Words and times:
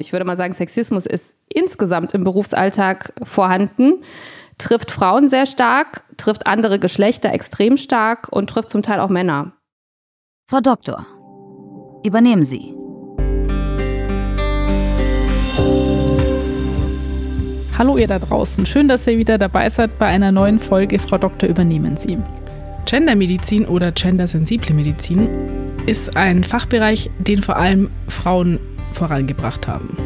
Ich 0.00 0.12
würde 0.12 0.24
mal 0.24 0.36
sagen, 0.36 0.54
Sexismus 0.54 1.06
ist 1.06 1.34
insgesamt 1.52 2.14
im 2.14 2.22
Berufsalltag 2.22 3.12
vorhanden, 3.24 4.04
trifft 4.56 4.92
Frauen 4.92 5.28
sehr 5.28 5.44
stark, 5.44 6.04
trifft 6.16 6.46
andere 6.46 6.78
Geschlechter 6.78 7.32
extrem 7.32 7.76
stark 7.76 8.28
und 8.30 8.48
trifft 8.48 8.70
zum 8.70 8.82
Teil 8.82 9.00
auch 9.00 9.08
Männer. 9.08 9.54
Frau 10.48 10.60
Doktor, 10.60 11.04
übernehmen 12.04 12.44
Sie. 12.44 12.76
Hallo 17.76 17.96
ihr 17.96 18.06
da 18.06 18.20
draußen, 18.20 18.66
schön, 18.66 18.86
dass 18.86 19.06
ihr 19.08 19.18
wieder 19.18 19.36
dabei 19.36 19.68
seid 19.68 19.98
bei 19.98 20.06
einer 20.06 20.30
neuen 20.30 20.60
Folge 20.60 21.00
Frau 21.00 21.18
Doktor 21.18 21.48
übernehmen 21.48 21.96
Sie. 21.96 22.18
Gendermedizin 22.86 23.66
oder 23.66 23.90
gendersensible 23.90 24.74
Medizin 24.74 25.28
ist 25.86 26.16
ein 26.16 26.44
Fachbereich, 26.44 27.10
den 27.18 27.42
vor 27.42 27.56
allem 27.56 27.90
Frauen 28.06 28.60
vorangebracht 28.92 29.66
haben. 29.66 29.96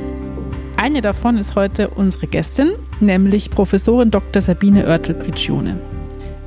Eine 0.76 1.00
davon 1.00 1.36
ist 1.36 1.54
heute 1.54 1.88
unsere 1.90 2.27
Gästin, 2.27 2.73
nämlich 3.00 3.50
Professorin 3.50 4.10
Dr. 4.10 4.42
Sabine 4.42 4.86
Oertel-Prigione. 4.86 5.78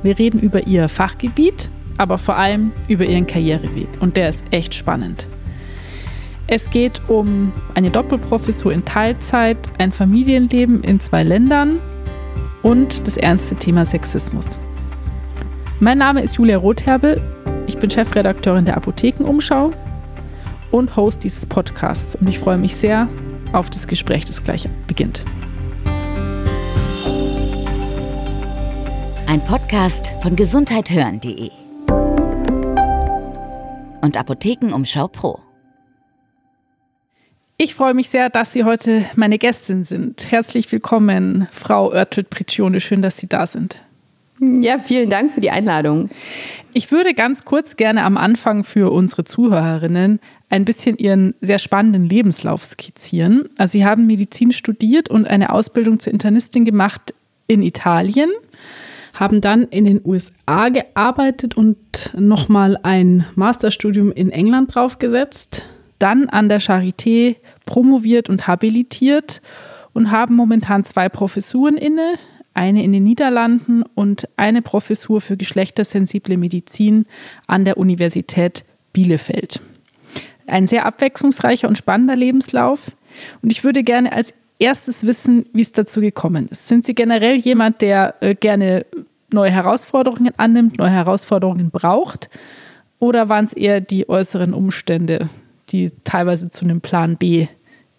Wir 0.02 0.18
reden 0.18 0.40
über 0.40 0.66
ihr 0.66 0.88
Fachgebiet, 0.88 1.70
aber 1.96 2.18
vor 2.18 2.36
allem 2.36 2.72
über 2.88 3.04
ihren 3.04 3.26
Karriereweg 3.26 3.88
und 4.00 4.16
der 4.16 4.28
ist 4.28 4.44
echt 4.50 4.74
spannend. 4.74 5.26
Es 6.48 6.70
geht 6.70 7.00
um 7.08 7.52
eine 7.74 7.90
Doppelprofessur 7.90 8.72
in 8.72 8.84
Teilzeit, 8.84 9.58
ein 9.78 9.90
Familienleben 9.90 10.84
in 10.84 11.00
zwei 11.00 11.24
Ländern 11.24 11.80
und 12.62 13.06
das 13.06 13.16
ernste 13.16 13.56
Thema 13.56 13.84
Sexismus. 13.84 14.58
Mein 15.80 15.98
Name 15.98 16.22
ist 16.22 16.36
Julia 16.36 16.58
Rotherbel. 16.58 17.20
Ich 17.66 17.78
bin 17.78 17.90
Chefredakteurin 17.90 18.64
der 18.64 18.76
Apothekenumschau 18.76 19.72
und 20.76 20.96
Host 20.96 21.24
dieses 21.24 21.46
Podcasts 21.46 22.16
und 22.16 22.28
ich 22.28 22.38
freue 22.38 22.58
mich 22.58 22.76
sehr 22.76 23.08
auf 23.52 23.70
das 23.70 23.86
Gespräch, 23.86 24.24
das 24.24 24.44
gleich 24.44 24.68
beginnt. 24.86 25.22
Ein 29.26 29.42
Podcast 29.44 30.12
von 30.22 30.36
gesundheithören.de 30.36 31.50
und 34.02 34.16
Apothekenumschau 34.16 35.08
Pro. 35.08 35.40
Ich 37.58 37.74
freue 37.74 37.94
mich 37.94 38.10
sehr, 38.10 38.28
dass 38.28 38.52
Sie 38.52 38.64
heute 38.64 39.06
meine 39.14 39.38
Gästin 39.38 39.84
sind. 39.84 40.30
Herzlich 40.30 40.70
willkommen, 40.70 41.48
Frau 41.50 41.90
Oertelt-Prigione. 41.90 42.80
Schön, 42.80 43.00
dass 43.00 43.16
Sie 43.16 43.28
da 43.28 43.46
sind. 43.46 43.85
Ja, 44.38 44.78
vielen 44.78 45.08
Dank 45.08 45.32
für 45.32 45.40
die 45.40 45.50
Einladung. 45.50 46.10
Ich 46.74 46.92
würde 46.92 47.14
ganz 47.14 47.44
kurz 47.44 47.76
gerne 47.76 48.04
am 48.04 48.16
Anfang 48.16 48.64
für 48.64 48.92
unsere 48.92 49.24
Zuhörerinnen 49.24 50.20
ein 50.50 50.64
bisschen 50.64 50.98
Ihren 50.98 51.34
sehr 51.40 51.58
spannenden 51.58 52.08
Lebenslauf 52.08 52.64
skizzieren. 52.64 53.48
Also 53.56 53.72
Sie 53.72 53.84
haben 53.86 54.06
Medizin 54.06 54.52
studiert 54.52 55.08
und 55.08 55.26
eine 55.26 55.52
Ausbildung 55.52 55.98
zur 55.98 56.12
Internistin 56.12 56.64
gemacht 56.64 57.14
in 57.46 57.62
Italien, 57.62 58.30
haben 59.14 59.40
dann 59.40 59.62
in 59.64 59.86
den 59.86 60.00
USA 60.04 60.68
gearbeitet 60.68 61.56
und 61.56 61.76
nochmal 62.14 62.78
ein 62.82 63.24
Masterstudium 63.36 64.12
in 64.12 64.30
England 64.30 64.74
draufgesetzt 64.74 65.64
dann 65.98 66.28
an 66.28 66.48
der 66.48 66.60
Charité 66.60 67.36
promoviert 67.64 68.28
und 68.28 68.46
habilitiert 68.46 69.40
und 69.92 70.10
haben 70.10 70.34
momentan 70.34 70.84
zwei 70.84 71.08
Professuren 71.08 71.76
inne, 71.76 72.14
eine 72.56 72.82
in 72.82 72.92
den 72.92 73.04
Niederlanden 73.04 73.82
und 73.94 74.28
eine 74.36 74.62
Professur 74.62 75.20
für 75.20 75.36
geschlechtersensible 75.36 76.36
Medizin 76.36 77.06
an 77.46 77.64
der 77.64 77.76
Universität 77.76 78.64
Bielefeld. 78.92 79.60
Ein 80.46 80.66
sehr 80.66 80.86
abwechslungsreicher 80.86 81.68
und 81.68 81.76
spannender 81.76 82.16
Lebenslauf. 82.16 82.96
Und 83.42 83.50
ich 83.50 83.64
würde 83.64 83.82
gerne 83.82 84.12
als 84.12 84.32
erstes 84.58 85.06
wissen, 85.06 85.46
wie 85.52 85.60
es 85.60 85.72
dazu 85.72 86.00
gekommen 86.00 86.48
ist. 86.48 86.68
Sind 86.68 86.84
Sie 86.84 86.94
generell 86.94 87.36
jemand, 87.36 87.82
der 87.82 88.14
äh, 88.20 88.34
gerne 88.34 88.86
neue 89.30 89.50
Herausforderungen 89.50 90.32
annimmt, 90.36 90.78
neue 90.78 90.90
Herausforderungen 90.90 91.70
braucht? 91.70 92.30
Oder 92.98 93.28
waren 93.28 93.44
es 93.44 93.52
eher 93.52 93.80
die 93.80 94.08
äußeren 94.08 94.54
Umstände, 94.54 95.28
die 95.70 95.90
teilweise 96.04 96.48
zu 96.48 96.64
einem 96.64 96.80
Plan 96.80 97.16
B 97.16 97.48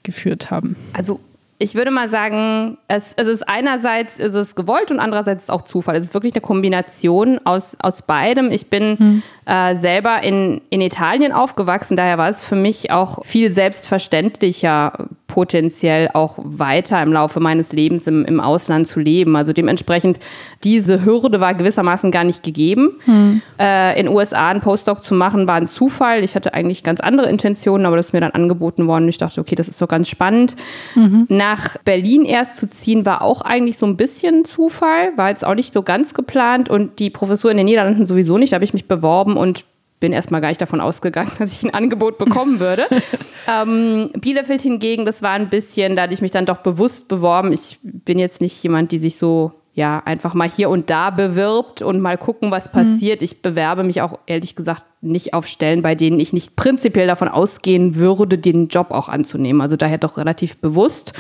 geführt 0.02 0.50
haben? 0.50 0.76
Also 0.94 1.20
ich 1.60 1.74
würde 1.74 1.90
mal 1.90 2.10
sagen, 2.10 2.78
es, 2.88 3.14
es 3.16 3.28
ist 3.28 3.48
einerseits 3.48 4.18
ist 4.18 4.36
es 4.36 4.54
gewollt 4.54 4.92
und 4.92 5.00
andererseits 5.00 5.44
ist 5.44 5.50
es 5.50 5.50
auch 5.50 5.64
Zufall. 5.64 5.96
Es 5.96 6.06
ist 6.06 6.14
wirklich 6.14 6.34
eine 6.34 6.42
Kombination 6.42 7.40
aus, 7.46 7.76
aus 7.82 8.04
beidem. 8.04 8.52
Ich 8.52 8.70
bin 8.70 8.98
hm. 8.98 9.24
Äh, 9.48 9.76
selber 9.78 10.24
in, 10.24 10.62
in 10.70 10.82
Italien 10.82 11.32
aufgewachsen, 11.32 11.96
daher 11.96 12.18
war 12.18 12.28
es 12.28 12.44
für 12.44 12.56
mich 12.56 12.92
auch 12.92 13.24
viel 13.26 13.50
selbstverständlicher, 13.50 15.08
potenziell 15.28 16.10
auch 16.14 16.38
weiter 16.40 17.02
im 17.04 17.14
Laufe 17.14 17.40
meines 17.40 17.72
Lebens 17.72 18.08
im, 18.08 18.26
im 18.26 18.40
Ausland 18.40 18.88
zu 18.88 19.00
leben. 19.00 19.36
Also 19.36 19.54
dementsprechend, 19.54 20.20
diese 20.64 21.06
Hürde 21.06 21.40
war 21.40 21.54
gewissermaßen 21.54 22.12
gar 22.12 22.24
nicht 22.24 22.44
gegeben. 22.44 22.96
Hm. 23.06 23.42
Äh, 23.60 24.00
in 24.00 24.08
USA 24.08 24.50
einen 24.50 24.62
Postdoc 24.62 25.04
zu 25.04 25.14
machen, 25.14 25.46
war 25.48 25.56
ein 25.56 25.68
Zufall. 25.68 26.24
Ich 26.24 26.36
hatte 26.36 26.54
eigentlich 26.54 26.84
ganz 26.84 27.00
andere 27.00 27.30
Intentionen, 27.30 27.86
aber 27.86 27.98
das 27.98 28.08
ist 28.08 28.14
mir 28.14 28.22
dann 28.22 28.32
angeboten 28.32 28.88
worden. 28.88 29.08
Ich 29.08 29.18
dachte, 29.18 29.40
okay, 29.40 29.56
das 29.56 29.68
ist 29.68 29.82
doch 29.82 29.88
ganz 29.88 30.10
spannend. 30.10 30.56
Mhm. 30.96 31.26
Nach 31.30 31.78
Berlin 31.86 32.26
erst 32.26 32.58
zu 32.58 32.70
ziehen, 32.70 33.06
war 33.06 33.22
auch 33.22 33.42
eigentlich 33.42 33.78
so 33.78 33.86
ein 33.86 33.96
bisschen 33.96 34.44
Zufall, 34.44 35.12
war 35.18 35.30
jetzt 35.30 35.46
auch 35.46 35.56
nicht 35.56 35.74
so 35.74 35.84
ganz 35.84 36.14
geplant 36.14 36.70
und 36.70 37.00
die 37.00 37.10
Professur 37.10 37.52
in 37.52 37.58
den 37.58 37.68
Niederlanden 37.68 38.06
sowieso 38.06 38.38
nicht. 38.38 38.54
Da 38.54 38.56
habe 38.56 38.66
ich 38.66 38.74
mich 38.74 38.88
beworben 38.88 39.37
und 39.38 39.66
bin 40.00 40.14
erstmal 40.14 40.42
gar 40.42 40.50
nicht 40.50 40.62
davon 40.62 40.82
ausgegangen, 40.82 41.32
dass 41.40 41.52
ich 41.52 41.64
ein 41.64 41.74
Angebot 41.74 42.18
bekommen 42.18 42.60
würde. 42.60 42.86
ähm, 43.48 44.12
Bielefeld 44.20 44.62
hingegen, 44.62 45.06
das 45.06 45.22
war 45.22 45.32
ein 45.32 45.50
bisschen, 45.50 45.96
da 45.96 46.04
hatte 46.04 46.14
ich 46.14 46.22
mich 46.22 46.32
dann 46.32 46.46
doch 46.46 46.58
bewusst 46.58 47.08
beworben. 47.08 47.52
Ich 47.52 47.80
bin 47.82 48.20
jetzt 48.20 48.42
nicht 48.42 48.62
jemand, 48.64 48.92
die 48.92 49.00
sich 49.00 49.18
so 49.18 49.54
ja 49.74 50.02
einfach 50.06 50.34
mal 50.34 50.50
hier 50.50 50.72
und 50.72 50.90
da 50.90 51.12
bewirbt 51.12 51.84
und 51.84 52.00
mal 52.02 52.18
gucken, 52.18 52.50
was 52.50 52.66
mhm. 52.66 52.72
passiert. 52.72 53.22
Mhm. 53.22 53.26
Ich 53.26 53.42
bewerbe 53.44 53.84
mich 53.84 54.02
auch 54.02 54.18
ehrlich 54.26 54.56
gesagt 54.56 54.86
nicht 55.02 55.36
auf 55.36 55.46
Stellen, 55.46 55.84
bei 55.84 55.94
denen 55.94 56.20
ich 56.20 56.34
nicht 56.34 56.56
prinzipiell 56.56 57.06
davon 57.06 57.28
ausgehen 57.28 57.96
würde, 57.96 58.40
den 58.40 58.70
Job 58.70 58.90
auch 58.90 59.08
anzunehmen. 59.08 59.62
Also 59.62 59.78
daher 59.78 60.00
doch 60.00 60.18
relativ 60.18 60.58
bewusst. 60.58 61.14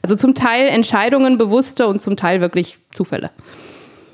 Also 0.00 0.16
zum 0.16 0.34
Teil 0.34 0.68
Entscheidungen 0.68 1.36
bewusste 1.36 1.86
und 1.86 2.00
zum 2.00 2.16
Teil 2.16 2.40
wirklich 2.40 2.78
Zufälle. 2.92 3.30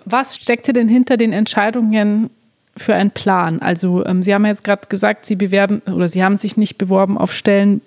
Was 0.07 0.35
steckte 0.35 0.73
denn 0.73 0.89
hinter 0.89 1.17
den 1.17 1.33
Entscheidungen 1.33 2.31
für 2.77 2.95
einen 2.95 3.11
Plan? 3.11 3.61
Also 3.61 4.05
ähm, 4.05 4.23
Sie 4.23 4.35
haben 4.35 4.45
ja 4.45 4.51
jetzt 4.51 4.65
gerade 4.65 4.87
gesagt, 4.89 5.27
Sie 5.27 5.37
bewerben 5.37 5.83
oder 5.87 6.09
Sie 6.09 6.23
haben 6.23 6.37
sich 6.37 6.57
nicht 6.57 6.79
beworben 6.79 7.19
auf 7.19 7.33
Stellen, 7.33 7.81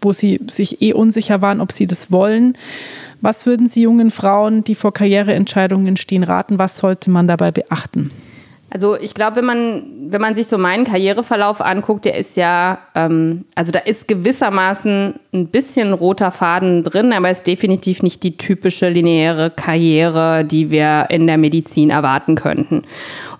wo 0.00 0.12
Sie 0.12 0.40
sich 0.48 0.82
eh 0.82 0.92
unsicher 0.92 1.42
waren, 1.42 1.60
ob 1.60 1.72
Sie 1.72 1.86
das 1.86 2.10
wollen. 2.10 2.56
Was 3.20 3.44
würden 3.46 3.66
Sie 3.66 3.82
jungen 3.82 4.10
Frauen, 4.10 4.64
die 4.64 4.74
vor 4.74 4.92
Karriereentscheidungen 4.92 5.96
stehen, 5.96 6.22
raten? 6.22 6.58
Was 6.58 6.78
sollte 6.78 7.10
man 7.10 7.28
dabei 7.28 7.50
beachten? 7.50 8.10
Also 8.72 8.96
ich 8.96 9.14
glaube, 9.14 9.36
wenn 9.36 9.44
man, 9.44 9.82
wenn 10.10 10.20
man 10.20 10.36
sich 10.36 10.46
so 10.46 10.56
meinen 10.56 10.84
Karriereverlauf 10.84 11.60
anguckt, 11.60 12.04
der 12.04 12.16
ist 12.16 12.36
ja, 12.36 12.78
ähm, 12.94 13.44
also 13.56 13.72
da 13.72 13.80
ist 13.80 14.06
gewissermaßen 14.06 15.14
ein 15.34 15.48
bisschen 15.48 15.92
roter 15.92 16.30
Faden 16.30 16.84
drin, 16.84 17.12
aber 17.12 17.30
ist 17.30 17.48
definitiv 17.48 18.04
nicht 18.04 18.22
die 18.22 18.36
typische 18.36 18.88
lineare 18.88 19.50
Karriere, 19.50 20.44
die 20.44 20.70
wir 20.70 21.06
in 21.10 21.26
der 21.26 21.36
Medizin 21.36 21.90
erwarten 21.90 22.36
könnten. 22.36 22.84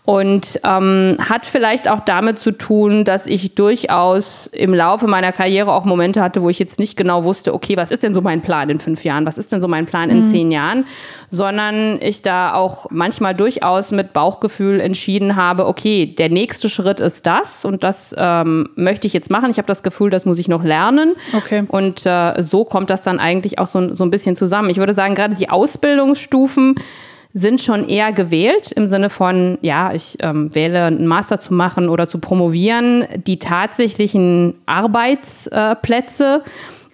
Und 0.07 0.59
ähm, 0.65 1.19
hat 1.21 1.47
vielleicht 1.47 1.89
auch 1.89 2.01
damit 2.01 2.39
zu 2.39 2.53
tun, 2.53 3.05
dass 3.05 3.27
ich 3.27 3.55
durchaus 3.55 4.47
im 4.49 4.75
Laufe 4.75 5.07
meiner 5.07 5.31
Karriere 5.31 5.73
auch 5.73 5.85
Momente 5.85 6.23
hatte, 6.23 6.43
wo 6.43 6.49
ich 6.49 6.59
jetzt 6.59 6.79
nicht 6.79 6.97
genau 6.97 7.23
wusste, 7.23 7.55
okay, 7.55 7.77
was 7.77 7.91
ist 7.91 8.03
denn 8.03 8.15
so 8.15 8.23
mein 8.23 8.41
Plan 8.41 8.71
in 8.71 8.79
fünf 8.79 9.05
Jahren, 9.05 9.27
was 9.27 9.39
ist 9.39 9.53
denn 9.53 9.61
so 9.61 9.69
mein 9.69 9.87
Plan 9.87 10.09
in 10.11 10.21
mhm. 10.27 10.31
zehn 10.31 10.51
Jahren, 10.51 10.87
sondern 11.29 12.01
ich 12.01 12.23
da 12.23 12.55
auch 12.55 12.87
manchmal 12.91 13.35
durchaus 13.35 13.93
mit 13.93 14.13
Bauchgefühl 14.13 14.81
entschieden 14.81 15.37
habe, 15.37 15.67
okay, 15.67 16.07
der 16.07 16.31
nächste 16.31 16.69
Schritt 16.69 16.99
ist 16.99 17.27
das 17.27 17.65
und 17.65 17.85
das 17.85 18.15
ähm, 18.17 18.71
möchte 18.77 19.07
ich 19.07 19.13
jetzt 19.13 19.31
machen. 19.31 19.51
Ich 19.51 19.59
habe 19.59 19.69
das 19.69 19.83
Gefühl, 19.83 20.11
das 20.11 20.25
muss 20.25 20.39
ich 20.39 20.49
noch 20.49 20.65
lernen. 20.65 21.15
Okay. 21.35 21.65
Und 21.69 22.07
äh, 22.07 22.43
so 22.43 22.65
kommt 22.65 22.91
das 22.91 23.03
dann 23.03 23.21
eigentlich 23.21 23.59
auch 23.59 23.67
so, 23.67 23.95
so 23.95 24.03
ein 24.03 24.11
bisschen 24.11 24.35
zusammen. 24.35 24.71
Ich 24.71 24.79
würde 24.79 24.95
sagen, 24.95 25.15
gerade 25.15 25.35
die 25.35 25.51
Ausbildungsstufen, 25.51 26.75
sind 27.33 27.61
schon 27.61 27.89
eher 27.89 28.13
gewählt 28.13 28.73
im 28.73 28.87
Sinne 28.87 29.11
von, 29.11 29.59
ja, 29.61 29.93
ich 29.93 30.17
ähm, 30.21 30.55
wähle 30.55 30.85
einen 30.85 31.07
Master 31.07 31.39
zu 31.39 31.55
machen 31.55 31.89
oder 31.89 32.09
zu 32.09 32.19
promovieren. 32.19 33.07
Die 33.27 33.39
tatsächlichen 33.39 34.55
Arbeitsplätze 34.67 36.43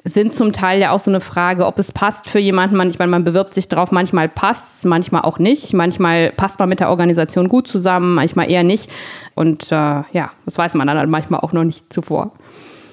sind 0.05 0.35
zum 0.35 0.53
Teil 0.53 0.81
ja 0.81 0.93
auch 0.93 1.00
so 1.00 1.11
eine 1.11 1.21
Frage, 1.21 1.67
ob 1.67 1.79
es 1.79 1.91
passt 1.91 2.29
für 2.29 2.38
jemanden. 2.38 2.77
Manchmal 2.77 3.09
man 3.09 3.25
bewirbt 3.25 3.55
sich 3.55 3.67
drauf, 3.69 3.91
manchmal 3.91 4.29
passt 4.29 4.79
es, 4.79 4.85
manchmal 4.85 5.23
auch 5.23 5.38
nicht. 5.38 5.73
Manchmal 5.73 6.31
passt 6.33 6.59
man 6.59 6.69
mit 6.69 6.81
der 6.81 6.91
Organisation 6.91 7.49
gut 7.49 7.67
zusammen, 7.67 8.15
manchmal 8.15 8.50
eher 8.50 8.62
nicht. 8.62 8.91
Und 9.35 9.73
äh, 9.73 9.75
ja, 9.75 10.31
das 10.44 10.59
weiß 10.59 10.75
man 10.75 10.87
dann 10.87 10.99
halt 10.99 11.09
manchmal 11.09 11.41
auch 11.41 11.53
noch 11.53 11.65
nicht 11.65 11.93
zuvor. 11.93 12.33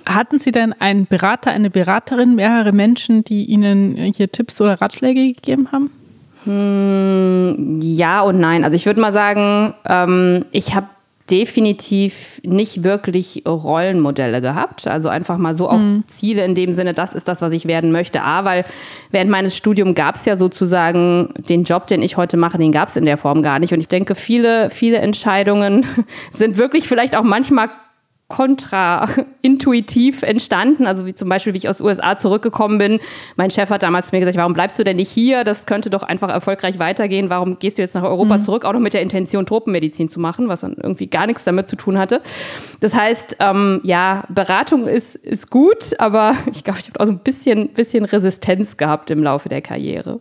Hatten 0.05 0.39
Sie 0.39 0.51
denn 0.51 0.73
einen 0.73 1.05
Berater, 1.05 1.51
eine 1.51 1.69
Beraterin, 1.69 2.35
mehrere 2.35 2.71
Menschen, 2.71 3.23
die 3.23 3.45
Ihnen 3.45 3.95
hier 4.15 4.31
Tipps 4.31 4.59
oder 4.59 4.81
Ratschläge 4.81 5.33
gegeben 5.33 5.71
haben? 5.71 5.91
Hm, 6.45 7.79
ja 7.81 8.21
und 8.21 8.39
nein. 8.39 8.63
Also 8.63 8.75
ich 8.75 8.85
würde 8.85 9.01
mal 9.01 9.13
sagen, 9.13 9.73
ähm, 9.87 10.45
ich 10.51 10.75
habe 10.75 10.87
definitiv 11.29 12.41
nicht 12.43 12.83
wirklich 12.83 13.43
Rollenmodelle 13.47 14.41
gehabt. 14.41 14.87
Also 14.87 15.07
einfach 15.07 15.37
mal 15.37 15.55
so 15.55 15.69
auch 15.69 15.79
mhm. 15.79 16.03
Ziele 16.05 16.43
in 16.43 16.53
dem 16.53 16.73
Sinne, 16.73 16.93
das 16.93 17.13
ist 17.13 17.27
das, 17.27 17.41
was 17.41 17.53
ich 17.53 17.65
werden 17.65 17.91
möchte. 17.91 18.21
A, 18.23 18.43
weil 18.43 18.65
während 19.11 19.31
meines 19.31 19.55
Studiums 19.55 19.95
gab 19.95 20.15
es 20.15 20.25
ja 20.25 20.35
sozusagen 20.35 21.33
den 21.49 21.63
Job, 21.63 21.87
den 21.87 22.01
ich 22.01 22.17
heute 22.17 22.35
mache, 22.35 22.57
den 22.57 22.73
gab 22.73 22.89
es 22.89 22.97
in 22.97 23.05
der 23.05 23.17
Form 23.17 23.41
gar 23.41 23.59
nicht. 23.59 23.73
Und 23.73 23.79
ich 23.79 23.87
denke, 23.87 24.15
viele, 24.15 24.69
viele 24.69 24.97
Entscheidungen 24.97 25.85
sind 26.31 26.57
wirklich 26.57 26.87
vielleicht 26.87 27.15
auch 27.15 27.23
manchmal 27.23 27.69
kontraintuitiv 28.33 30.23
entstanden. 30.23 30.87
Also 30.87 31.05
wie 31.05 31.13
zum 31.13 31.29
Beispiel, 31.29 31.53
wie 31.53 31.57
ich 31.57 31.69
aus 31.69 31.81
USA 31.81 32.17
zurückgekommen 32.17 32.79
bin. 32.79 32.99
Mein 33.35 33.51
Chef 33.51 33.69
hat 33.69 33.83
damals 33.83 34.07
zu 34.07 34.15
mir 34.15 34.21
gesagt, 34.21 34.37
warum 34.37 34.53
bleibst 34.53 34.79
du 34.79 34.83
denn 34.83 34.95
nicht 34.95 35.11
hier? 35.11 35.43
Das 35.43 35.67
könnte 35.67 35.91
doch 35.91 36.01
einfach 36.01 36.29
erfolgreich 36.29 36.79
weitergehen. 36.79 37.29
Warum 37.29 37.59
gehst 37.59 37.77
du 37.77 37.83
jetzt 37.83 37.93
nach 37.93 38.01
Europa 38.01 38.37
mhm. 38.37 38.41
zurück? 38.41 38.65
Auch 38.65 38.73
noch 38.73 38.79
mit 38.79 38.95
der 38.95 39.03
Intention, 39.03 39.45
Tropenmedizin 39.45 40.09
zu 40.09 40.19
machen, 40.19 40.47
was 40.47 40.61
dann 40.61 40.75
irgendwie 40.81 41.05
gar 41.05 41.27
nichts 41.27 41.43
damit 41.43 41.67
zu 41.67 41.75
tun 41.75 41.99
hatte. 41.99 42.23
Das 42.79 42.95
heißt, 42.95 43.37
ähm, 43.39 43.81
ja, 43.83 44.23
Beratung 44.29 44.87
ist, 44.87 45.15
ist 45.15 45.51
gut, 45.51 45.99
aber 45.99 46.33
ich 46.51 46.63
glaube, 46.63 46.79
ich 46.79 46.87
habe 46.87 47.01
auch 47.01 47.05
so 47.05 47.11
ein 47.11 47.19
bisschen, 47.19 47.69
bisschen 47.69 48.03
Resistenz 48.03 48.77
gehabt 48.77 49.11
im 49.11 49.21
Laufe 49.21 49.47
der 49.47 49.61
Karriere. 49.61 50.19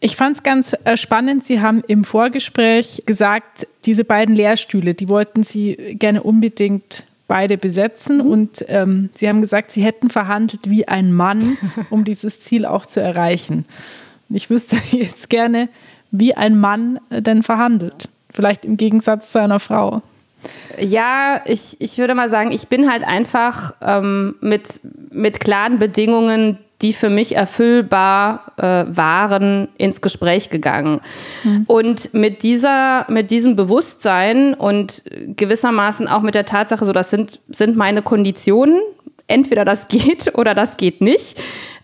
Ich 0.00 0.16
fand 0.16 0.38
es 0.38 0.42
ganz 0.42 0.74
äh, 0.84 0.96
spannend. 0.96 1.44
Sie 1.44 1.60
haben 1.60 1.82
im 1.86 2.04
Vorgespräch 2.04 3.02
gesagt, 3.04 3.66
diese 3.84 4.04
beiden 4.04 4.34
Lehrstühle, 4.34 4.94
die 4.94 5.08
wollten 5.08 5.42
Sie 5.42 5.76
gerne 5.98 6.22
unbedingt 6.22 7.04
beide 7.28 7.58
besetzen. 7.58 8.18
Mhm. 8.18 8.26
Und 8.26 8.64
ähm, 8.68 9.10
Sie 9.14 9.28
haben 9.28 9.42
gesagt, 9.42 9.70
Sie 9.70 9.82
hätten 9.82 10.08
verhandelt 10.08 10.70
wie 10.70 10.88
ein 10.88 11.12
Mann, 11.12 11.58
um 11.90 12.04
dieses 12.04 12.40
Ziel 12.40 12.64
auch 12.64 12.86
zu 12.86 13.00
erreichen. 13.00 13.66
Und 14.28 14.36
ich 14.36 14.48
wüsste 14.48 14.76
jetzt 14.96 15.28
gerne, 15.28 15.68
wie 16.10 16.34
ein 16.34 16.58
Mann 16.58 16.98
äh, 17.10 17.20
denn 17.20 17.42
verhandelt. 17.42 18.08
Vielleicht 18.32 18.64
im 18.64 18.78
Gegensatz 18.78 19.32
zu 19.32 19.40
einer 19.40 19.60
Frau. 19.60 20.02
Ja, 20.78 21.42
ich, 21.44 21.76
ich 21.78 21.98
würde 21.98 22.14
mal 22.14 22.30
sagen, 22.30 22.52
ich 22.52 22.68
bin 22.68 22.90
halt 22.90 23.04
einfach 23.04 23.74
ähm, 23.82 24.36
mit, 24.40 24.80
mit 25.10 25.40
klaren 25.40 25.78
Bedingungen 25.78 26.58
die 26.82 26.92
für 26.92 27.10
mich 27.10 27.36
erfüllbar 27.36 28.52
äh, 28.56 28.84
waren, 28.88 29.68
ins 29.76 30.00
Gespräch 30.00 30.50
gegangen. 30.50 31.00
Mhm. 31.44 31.64
Und 31.66 32.14
mit 32.14 32.42
dieser, 32.42 33.06
mit 33.08 33.30
diesem 33.30 33.56
Bewusstsein 33.56 34.54
und 34.54 35.02
gewissermaßen 35.36 36.08
auch 36.08 36.22
mit 36.22 36.34
der 36.34 36.46
Tatsache, 36.46 36.84
so 36.84 36.92
das 36.92 37.10
sind, 37.10 37.40
sind 37.48 37.76
meine 37.76 38.02
Konditionen, 38.02 38.80
entweder 39.26 39.64
das 39.64 39.88
geht 39.88 40.34
oder 40.38 40.54
das 40.54 40.76
geht 40.76 41.00
nicht. 41.00 41.36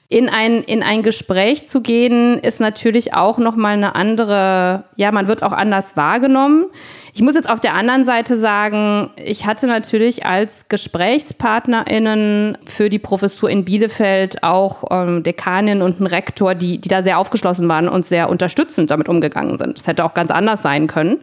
In 0.08 0.28
ein, 0.28 0.62
in 0.62 0.84
ein 0.84 1.02
Gespräch 1.02 1.66
zu 1.66 1.80
gehen, 1.80 2.38
ist 2.38 2.60
natürlich 2.60 3.14
auch 3.14 3.38
nochmal 3.38 3.72
eine 3.72 3.96
andere, 3.96 4.84
ja, 4.94 5.10
man 5.10 5.26
wird 5.26 5.42
auch 5.42 5.52
anders 5.52 5.96
wahrgenommen. 5.96 6.66
Ich 7.12 7.22
muss 7.22 7.34
jetzt 7.34 7.48
auf 7.50 7.60
der 7.60 7.74
anderen 7.74 8.04
Seite 8.04 8.38
sagen, 8.38 9.10
ich 9.16 9.46
hatte 9.46 9.66
natürlich 9.66 10.26
als 10.26 10.68
GesprächspartnerInnen 10.68 12.58
für 12.66 12.90
die 12.90 12.98
Professur 12.98 13.48
in 13.48 13.64
Bielefeld 13.64 14.42
auch 14.42 14.84
ähm, 14.90 15.22
Dekanin 15.22 15.80
und 15.80 15.96
einen 15.96 16.06
Rektor, 16.06 16.54
die, 16.54 16.78
die 16.78 16.88
da 16.88 17.02
sehr 17.02 17.18
aufgeschlossen 17.18 17.66
waren 17.68 17.88
und 17.88 18.04
sehr 18.04 18.28
unterstützend 18.28 18.90
damit 18.90 19.08
umgegangen 19.08 19.56
sind. 19.58 19.78
Das 19.78 19.86
hätte 19.86 20.04
auch 20.04 20.12
ganz 20.14 20.30
anders 20.30 20.62
sein 20.62 20.88
können. 20.88 21.20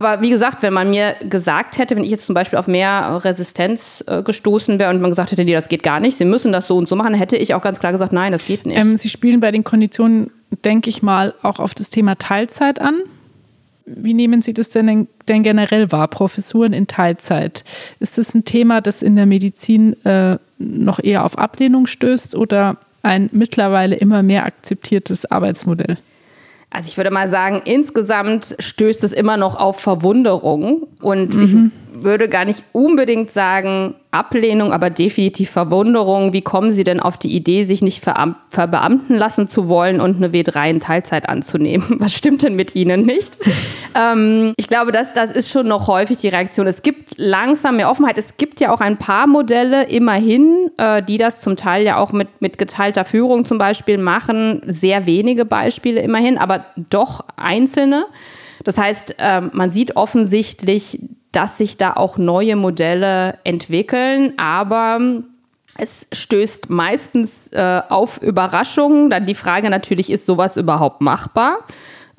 Aber 0.00 0.20
wie 0.22 0.30
gesagt, 0.30 0.62
wenn 0.62 0.72
man 0.72 0.90
mir 0.90 1.14
gesagt 1.28 1.78
hätte, 1.78 1.96
wenn 1.96 2.04
ich 2.04 2.10
jetzt 2.10 2.26
zum 2.26 2.34
Beispiel 2.34 2.58
auf 2.58 2.66
mehr 2.66 3.20
Resistenz 3.24 4.04
äh, 4.06 4.22
gestoßen 4.22 4.78
wäre 4.78 4.90
und 4.90 5.00
man 5.00 5.10
gesagt 5.10 5.32
hätte, 5.32 5.44
nee, 5.44 5.52
das 5.52 5.68
geht 5.68 5.82
gar 5.82 6.00
nicht, 6.00 6.18
Sie 6.18 6.24
müssen 6.24 6.52
das 6.52 6.66
so 6.66 6.76
und 6.76 6.88
so 6.88 6.96
machen, 6.96 7.14
hätte 7.14 7.36
ich 7.36 7.54
auch 7.54 7.62
ganz 7.62 7.80
klar 7.80 7.92
gesagt, 7.92 8.12
nein, 8.18 8.32
das 8.32 8.44
geht 8.44 8.66
nicht. 8.66 8.78
Ähm, 8.78 8.96
Sie 8.96 9.08
spielen 9.08 9.40
bei 9.40 9.52
den 9.52 9.62
Konditionen, 9.62 10.30
denke 10.64 10.90
ich 10.90 11.02
mal, 11.02 11.34
auch 11.42 11.60
auf 11.60 11.72
das 11.72 11.88
Thema 11.88 12.16
Teilzeit 12.16 12.80
an. 12.80 12.96
Wie 13.86 14.12
nehmen 14.12 14.42
Sie 14.42 14.52
das 14.52 14.70
denn, 14.70 15.06
denn 15.28 15.42
generell 15.42 15.92
wahr, 15.92 16.08
Professuren 16.08 16.72
in 16.72 16.86
Teilzeit? 16.88 17.64
Ist 18.00 18.18
das 18.18 18.34
ein 18.34 18.44
Thema, 18.44 18.80
das 18.80 19.02
in 19.02 19.14
der 19.16 19.26
Medizin 19.26 19.94
äh, 20.04 20.38
noch 20.58 20.98
eher 21.02 21.24
auf 21.24 21.38
Ablehnung 21.38 21.86
stößt 21.86 22.34
oder 22.34 22.76
ein 23.02 23.30
mittlerweile 23.32 23.94
immer 23.94 24.22
mehr 24.22 24.44
akzeptiertes 24.44 25.30
Arbeitsmodell? 25.30 25.96
Also 26.70 26.88
ich 26.88 26.96
würde 26.96 27.10
mal 27.10 27.30
sagen, 27.30 27.62
insgesamt 27.64 28.56
stößt 28.58 29.04
es 29.04 29.12
immer 29.12 29.36
noch 29.36 29.56
auf 29.56 29.80
Verwunderung. 29.80 30.88
Und 31.00 31.34
mhm. 31.34 31.42
ich 31.42 31.87
würde 31.92 32.28
gar 32.28 32.44
nicht 32.44 32.64
unbedingt 32.72 33.30
sagen, 33.30 33.96
Ablehnung, 34.10 34.72
aber 34.72 34.88
definitiv 34.88 35.50
Verwunderung. 35.50 36.32
Wie 36.32 36.40
kommen 36.40 36.72
Sie 36.72 36.84
denn 36.84 36.98
auf 36.98 37.18
die 37.18 37.34
Idee, 37.34 37.64
sich 37.64 37.82
nicht 37.82 38.02
verbeamten 38.02 39.16
lassen 39.16 39.48
zu 39.48 39.68
wollen 39.68 40.00
und 40.00 40.16
eine 40.16 40.28
W3 40.28 40.70
in 40.70 40.80
Teilzeit 40.80 41.28
anzunehmen? 41.28 41.86
Was 41.98 42.14
stimmt 42.14 42.42
denn 42.42 42.56
mit 42.56 42.74
Ihnen 42.74 43.04
nicht? 43.04 43.32
ähm, 43.94 44.54
ich 44.56 44.68
glaube, 44.68 44.92
das, 44.92 45.12
das 45.12 45.30
ist 45.30 45.50
schon 45.50 45.68
noch 45.68 45.88
häufig 45.88 46.16
die 46.18 46.28
Reaktion. 46.28 46.66
Es 46.66 46.82
gibt 46.82 47.14
langsam 47.16 47.76
mehr 47.76 47.90
Offenheit. 47.90 48.16
Es 48.16 48.36
gibt 48.36 48.60
ja 48.60 48.72
auch 48.72 48.80
ein 48.80 48.96
paar 48.96 49.26
Modelle 49.26 49.84
immerhin, 49.88 50.70
äh, 50.78 51.02
die 51.02 51.18
das 51.18 51.40
zum 51.42 51.56
Teil 51.56 51.84
ja 51.84 51.98
auch 51.98 52.12
mit, 52.12 52.28
mit 52.40 52.56
geteilter 52.56 53.04
Führung 53.04 53.44
zum 53.44 53.58
Beispiel 53.58 53.98
machen. 53.98 54.62
Sehr 54.66 55.06
wenige 55.06 55.44
Beispiele 55.44 56.00
immerhin, 56.00 56.38
aber 56.38 56.64
doch 56.76 57.24
einzelne. 57.36 58.06
Das 58.64 58.78
heißt, 58.78 59.16
äh, 59.18 59.40
man 59.40 59.70
sieht 59.70 59.96
offensichtlich, 59.96 61.00
dass 61.38 61.56
sich 61.56 61.76
da 61.76 61.92
auch 61.92 62.18
neue 62.18 62.56
Modelle 62.56 63.38
entwickeln, 63.44 64.32
aber 64.38 64.98
es 65.76 66.08
stößt 66.12 66.68
meistens 66.68 67.46
äh, 67.52 67.80
auf 67.88 68.20
Überraschungen. 68.20 69.08
Dann 69.08 69.24
die 69.24 69.36
Frage 69.36 69.70
natürlich, 69.70 70.10
ist 70.10 70.26
sowas 70.26 70.56
überhaupt 70.56 71.00
machbar? 71.00 71.58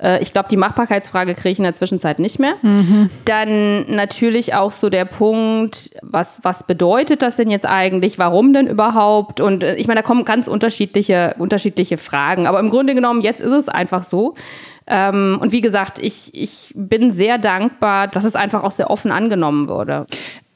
Äh, 0.02 0.22
ich 0.22 0.32
glaube, 0.32 0.48
die 0.48 0.56
Machbarkeitsfrage 0.56 1.34
kriege 1.34 1.50
ich 1.50 1.58
in 1.58 1.64
der 1.64 1.74
Zwischenzeit 1.74 2.18
nicht 2.18 2.38
mehr. 2.38 2.54
Mhm. 2.62 3.10
Dann 3.26 3.94
natürlich 3.94 4.54
auch 4.54 4.70
so 4.70 4.88
der 4.88 5.04
Punkt, 5.04 5.90
was, 6.00 6.40
was 6.42 6.62
bedeutet 6.62 7.20
das 7.20 7.36
denn 7.36 7.50
jetzt 7.50 7.66
eigentlich? 7.66 8.18
Warum 8.18 8.54
denn 8.54 8.68
überhaupt? 8.68 9.40
Und 9.40 9.62
äh, 9.62 9.74
ich 9.74 9.86
meine, 9.86 10.00
da 10.00 10.06
kommen 10.06 10.24
ganz 10.24 10.48
unterschiedliche, 10.48 11.34
unterschiedliche 11.38 11.98
Fragen. 11.98 12.46
Aber 12.46 12.58
im 12.58 12.70
Grunde 12.70 12.94
genommen, 12.94 13.20
jetzt 13.20 13.42
ist 13.42 13.52
es 13.52 13.68
einfach 13.68 14.02
so. 14.02 14.34
Ähm, 14.86 15.38
und 15.40 15.52
wie 15.52 15.60
gesagt, 15.60 15.98
ich, 15.98 16.30
ich 16.34 16.72
bin 16.74 17.12
sehr 17.12 17.38
dankbar, 17.38 18.08
dass 18.08 18.24
es 18.24 18.36
einfach 18.36 18.62
auch 18.62 18.72
sehr 18.72 18.90
offen 18.90 19.10
angenommen 19.10 19.68
wurde. 19.68 20.06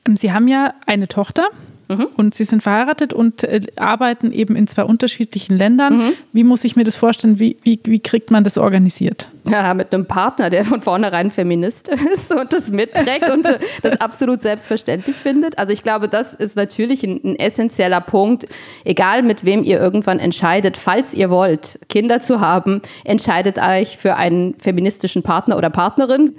Ähm, 0.07 0.17
Sie 0.17 0.33
haben 0.33 0.49
ja 0.49 0.75
eine 0.87 1.09
Tochter. 1.09 1.49
Mhm. 1.89 2.07
Und 2.17 2.35
Sie 2.35 2.45
sind 2.45 2.63
verheiratet 2.63 3.13
und 3.13 3.45
äh, 3.45 3.61
arbeiten 3.77 4.33
eben 4.33 4.57
in 4.57 4.67
zwei 4.67 4.85
unterschiedlichen 4.85 5.57
Ländern. 5.57 5.99
Mhm. 5.99 6.13
Wie 6.33 6.45
muss 6.45 6.65
ich 6.65 6.77
mir 6.77 6.85
das 6.85 6.97
vorstellen? 6.97 7.39
Wie, 7.39 7.59
wie, 7.63 7.79
wie 7.85 8.01
kriegt 8.01 8.31
man 8.31 8.43
das 8.43 8.57
organisiert? 8.57 9.29
Ja, 9.47 9.75
mit 9.75 9.93
einem 9.93 10.07
Partner, 10.07 10.49
der 10.49 10.65
von 10.65 10.81
vornherein 10.81 11.31
Feminist 11.31 11.89
ist 11.89 12.33
und 12.33 12.53
das 12.53 12.71
mitträgt 12.71 13.29
und 13.31 13.47
das 13.83 14.01
absolut 14.01 14.41
selbstverständlich 14.41 15.17
findet. 15.17 15.59
Also 15.59 15.73
ich 15.73 15.83
glaube, 15.83 16.09
das 16.09 16.33
ist 16.33 16.57
natürlich 16.57 17.03
ein, 17.03 17.21
ein, 17.23 17.39
essentieller 17.39 18.01
Punkt. 18.01 18.47
Egal 18.85 19.23
mit 19.23 19.45
wem 19.45 19.63
ihr 19.63 19.79
irgendwann 19.79 20.19
entscheidet, 20.19 20.79
falls 20.79 21.13
ihr 21.13 21.29
wollt, 21.29 21.79
Kinder 21.91 22.21
zu 22.21 22.41
haben, 22.41 22.81
entscheidet 23.05 23.59
euch 23.59 23.99
für 23.99 24.17
einen 24.17 24.55
feministischen 24.59 25.23
Partner 25.23 25.59
oder 25.59 25.69
Partnerin. 25.69 26.37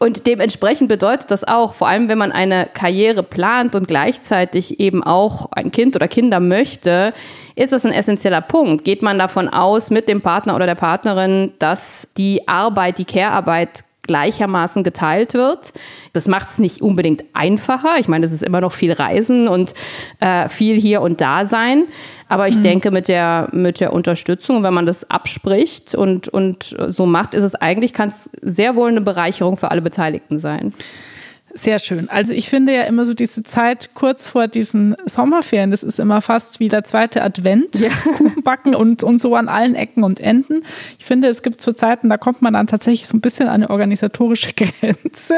Und 0.00 0.26
dementsprechend 0.26 0.88
bedeutet 0.88 1.30
das 1.30 1.46
auch, 1.46 1.74
vor 1.74 1.86
allem 1.86 2.08
wenn 2.08 2.18
man 2.18 2.32
eine 2.32 2.68
Karriere 2.74 3.22
plant 3.22 3.76
und 3.76 3.86
gleichzeitig 3.86 4.80
eben 4.80 5.04
auch 5.04 5.52
ein 5.52 5.70
Kind 5.70 5.94
oder 5.94 6.08
Kinder 6.08 6.40
möchte, 6.40 7.12
ist 7.58 7.72
das 7.72 7.84
ein 7.84 7.92
essentieller 7.92 8.40
Punkt. 8.40 8.84
Geht 8.84 9.02
man 9.02 9.18
davon 9.18 9.48
aus 9.48 9.90
mit 9.90 10.08
dem 10.08 10.20
Partner 10.20 10.54
oder 10.54 10.66
der 10.66 10.74
Partnerin, 10.74 11.52
dass 11.58 12.08
die 12.16 12.46
Arbeit, 12.46 12.98
die 12.98 13.04
Care-Arbeit 13.04 13.84
gleichermaßen 14.06 14.82
geteilt 14.84 15.34
wird. 15.34 15.72
Das 16.14 16.26
macht 16.26 16.48
es 16.48 16.58
nicht 16.58 16.80
unbedingt 16.80 17.24
einfacher. 17.34 17.98
Ich 17.98 18.08
meine, 18.08 18.24
es 18.24 18.32
ist 18.32 18.42
immer 18.42 18.60
noch 18.60 18.72
viel 18.72 18.92
Reisen 18.92 19.48
und 19.48 19.74
äh, 20.20 20.48
viel 20.48 20.80
hier 20.80 21.02
und 21.02 21.20
da 21.20 21.44
sein. 21.44 21.84
Aber 22.28 22.48
ich 22.48 22.56
mhm. 22.56 22.62
denke, 22.62 22.90
mit 22.90 23.08
der, 23.08 23.48
mit 23.52 23.80
der 23.80 23.92
Unterstützung, 23.92 24.62
wenn 24.62 24.72
man 24.72 24.86
das 24.86 25.10
abspricht 25.10 25.94
und, 25.94 26.28
und 26.28 26.74
so 26.88 27.06
macht, 27.06 27.34
ist 27.34 27.44
es 27.44 27.54
eigentlich, 27.54 27.92
kann 27.92 28.08
es 28.08 28.30
sehr 28.40 28.76
wohl 28.76 28.88
eine 28.88 29.00
Bereicherung 29.00 29.56
für 29.56 29.70
alle 29.70 29.82
Beteiligten 29.82 30.38
sein. 30.38 30.72
Sehr 31.54 31.78
schön. 31.78 32.08
Also 32.08 32.34
ich 32.34 32.48
finde 32.48 32.74
ja 32.74 32.82
immer 32.82 33.04
so 33.04 33.14
diese 33.14 33.42
Zeit 33.42 33.90
kurz 33.94 34.26
vor 34.26 34.48
diesen 34.48 34.96
Sommerferien, 35.06 35.70
das 35.70 35.82
ist 35.82 35.98
immer 35.98 36.20
fast 36.20 36.60
wie 36.60 36.68
der 36.68 36.84
zweite 36.84 37.22
Advent, 37.22 37.80
ja. 37.80 37.88
Kuchen 38.16 38.42
backen 38.42 38.74
und, 38.74 39.02
und 39.02 39.20
so 39.20 39.34
an 39.34 39.48
allen 39.48 39.74
Ecken 39.74 40.04
und 40.04 40.20
Enden. 40.20 40.60
Ich 40.98 41.04
finde, 41.04 41.28
es 41.28 41.42
gibt 41.42 41.60
so 41.60 41.72
Zeiten, 41.72 42.08
da 42.08 42.16
kommt 42.16 42.42
man 42.42 42.52
dann 42.52 42.66
tatsächlich 42.66 43.08
so 43.08 43.16
ein 43.16 43.20
bisschen 43.20 43.48
an 43.48 43.54
eine 43.54 43.70
organisatorische 43.70 44.52
Grenze. 44.56 45.34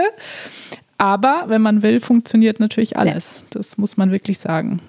Aber 0.98 1.44
wenn 1.46 1.62
man 1.62 1.82
will, 1.82 2.00
funktioniert 2.00 2.60
natürlich 2.60 2.96
alles. 2.96 3.44
Das 3.50 3.78
muss 3.78 3.96
man 3.96 4.10
wirklich 4.10 4.38
sagen. 4.38 4.80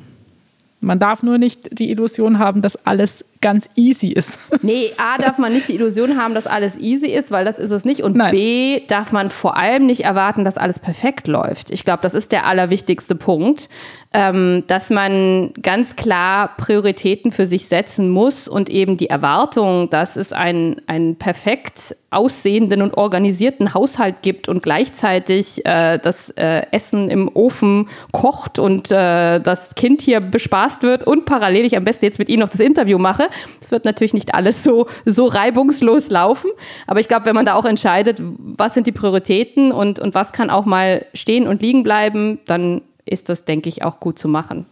Man 0.81 0.99
darf 0.99 1.21
nur 1.21 1.37
nicht 1.37 1.79
die 1.79 1.91
Illusion 1.91 2.39
haben, 2.39 2.61
dass 2.61 2.75
alles 2.85 3.23
ganz 3.39 3.69
easy 3.75 4.09
ist. 4.09 4.37
Nee, 4.63 4.91
A 4.97 5.17
darf 5.19 5.39
man 5.39 5.53
nicht 5.53 5.67
die 5.67 5.75
Illusion 5.75 6.17
haben, 6.17 6.35
dass 6.35 6.45
alles 6.45 6.77
easy 6.77 7.07
ist, 7.07 7.31
weil 7.31 7.45
das 7.45 7.57
ist 7.57 7.71
es 7.71 7.83
nicht. 7.83 8.03
Und 8.03 8.15
Nein. 8.15 8.31
B 8.31 8.81
darf 8.87 9.11
man 9.11 9.31
vor 9.31 9.57
allem 9.57 9.87
nicht 9.87 10.03
erwarten, 10.03 10.45
dass 10.45 10.57
alles 10.57 10.79
perfekt 10.79 11.27
läuft. 11.27 11.71
Ich 11.71 11.83
glaube, 11.83 12.03
das 12.03 12.13
ist 12.13 12.31
der 12.31 12.45
allerwichtigste 12.45 13.15
Punkt, 13.15 13.69
ähm, 14.13 14.63
dass 14.67 14.89
man 14.89 15.53
ganz 15.61 15.95
klar 15.95 16.55
Prioritäten 16.57 17.31
für 17.31 17.45
sich 17.45 17.67
setzen 17.67 18.09
muss 18.09 18.47
und 18.47 18.69
eben 18.69 18.97
die 18.97 19.09
Erwartung, 19.09 19.89
dass 19.89 20.17
es 20.17 20.33
einen, 20.33 20.81
einen 20.85 21.15
perfekt 21.15 21.95
aussehenden 22.09 22.81
und 22.81 22.97
organisierten 22.97 23.73
Haushalt 23.73 24.21
gibt 24.21 24.49
und 24.49 24.61
gleichzeitig 24.61 25.65
äh, 25.65 25.97
das 25.97 26.29
äh, 26.31 26.63
Essen 26.71 27.09
im 27.09 27.31
Ofen 27.33 27.87
kocht 28.11 28.59
und 28.59 28.91
äh, 28.91 29.39
das 29.39 29.75
Kind 29.75 30.01
hier 30.01 30.19
bespaßt 30.19 30.83
wird 30.83 31.07
und 31.07 31.25
parallel 31.25 31.63
ich 31.63 31.77
am 31.77 31.85
besten 31.85 32.03
jetzt 32.03 32.19
mit 32.19 32.27
Ihnen 32.27 32.41
noch 32.41 32.49
das 32.49 32.59
Interview 32.59 32.97
mache. 32.97 33.29
Es 33.61 33.71
wird 33.71 33.85
natürlich 33.85 34.13
nicht 34.13 34.35
alles 34.35 34.61
so, 34.61 34.87
so 35.05 35.25
reibungslos 35.25 36.09
laufen, 36.09 36.51
aber 36.85 36.99
ich 36.99 37.07
glaube, 37.07 37.27
wenn 37.27 37.35
man 37.35 37.45
da 37.45 37.53
auch 37.53 37.65
entscheidet, 37.65 38.21
was 38.21 38.73
sind 38.73 38.87
die 38.87 38.91
Prioritäten 38.91 39.71
und, 39.71 39.99
und 39.99 40.13
was 40.13 40.33
kann 40.33 40.49
auch 40.49 40.65
mal 40.65 41.05
stehen 41.13 41.47
und 41.47 41.61
liegen 41.61 41.83
bleiben, 41.83 42.39
dann 42.45 42.81
ist 43.05 43.29
das, 43.29 43.45
denke 43.45 43.69
ich, 43.69 43.83
auch 43.83 43.99
gut 43.99 44.17
zu 44.19 44.27
machen. 44.27 44.65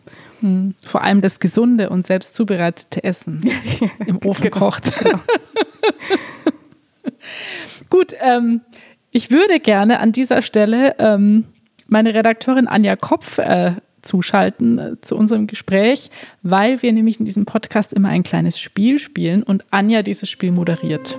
Vor 0.83 1.01
allem 1.03 1.21
das 1.21 1.39
gesunde 1.39 1.89
und 1.89 2.05
selbst 2.05 2.33
zubereitete 2.35 3.03
Essen 3.03 3.41
im 4.05 4.19
Ofen 4.25 4.43
Genau. 4.43 4.57
kocht. 4.57 4.89
Gut, 7.89 8.13
ähm, 8.21 8.61
ich 9.11 9.31
würde 9.31 9.59
gerne 9.59 9.99
an 9.99 10.11
dieser 10.11 10.41
Stelle 10.41 10.95
ähm, 10.99 11.45
meine 11.87 12.13
Redakteurin 12.13 12.67
Anja 12.67 12.95
Kopf 12.95 13.39
äh, 13.39 13.73
zuschalten 14.01 14.79
äh, 14.79 15.01
zu 15.01 15.15
unserem 15.17 15.47
Gespräch, 15.47 16.09
weil 16.43 16.81
wir 16.81 16.93
nämlich 16.93 17.19
in 17.19 17.25
diesem 17.25 17.45
Podcast 17.45 17.91
immer 17.93 18.09
ein 18.09 18.23
kleines 18.23 18.59
Spiel 18.59 18.99
spielen 18.99 19.43
und 19.43 19.65
Anja 19.71 20.03
dieses 20.03 20.29
Spiel 20.29 20.51
moderiert. 20.51 21.17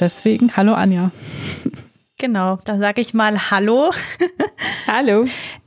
Deswegen, 0.00 0.56
hallo 0.56 0.74
Anja. 0.74 1.10
Genau, 2.18 2.58
da 2.64 2.78
sage 2.78 3.02
ich 3.02 3.12
mal 3.12 3.50
Hallo. 3.50 3.92
Hallo. 4.86 5.26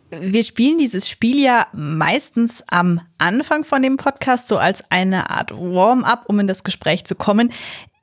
Wir 0.09 0.43
spielen 0.43 0.79
dieses 0.79 1.07
Spiel 1.07 1.39
ja 1.39 1.67
meistens 1.73 2.63
am 2.67 3.01
Anfang 3.19 3.63
von 3.63 3.83
dem 3.83 3.97
Podcast, 3.97 4.47
so 4.47 4.57
als 4.57 4.83
eine 4.89 5.29
Art 5.29 5.51
Warm-up, 5.51 6.23
um 6.27 6.39
in 6.39 6.47
das 6.47 6.63
Gespräch 6.63 7.05
zu 7.05 7.13
kommen. 7.13 7.51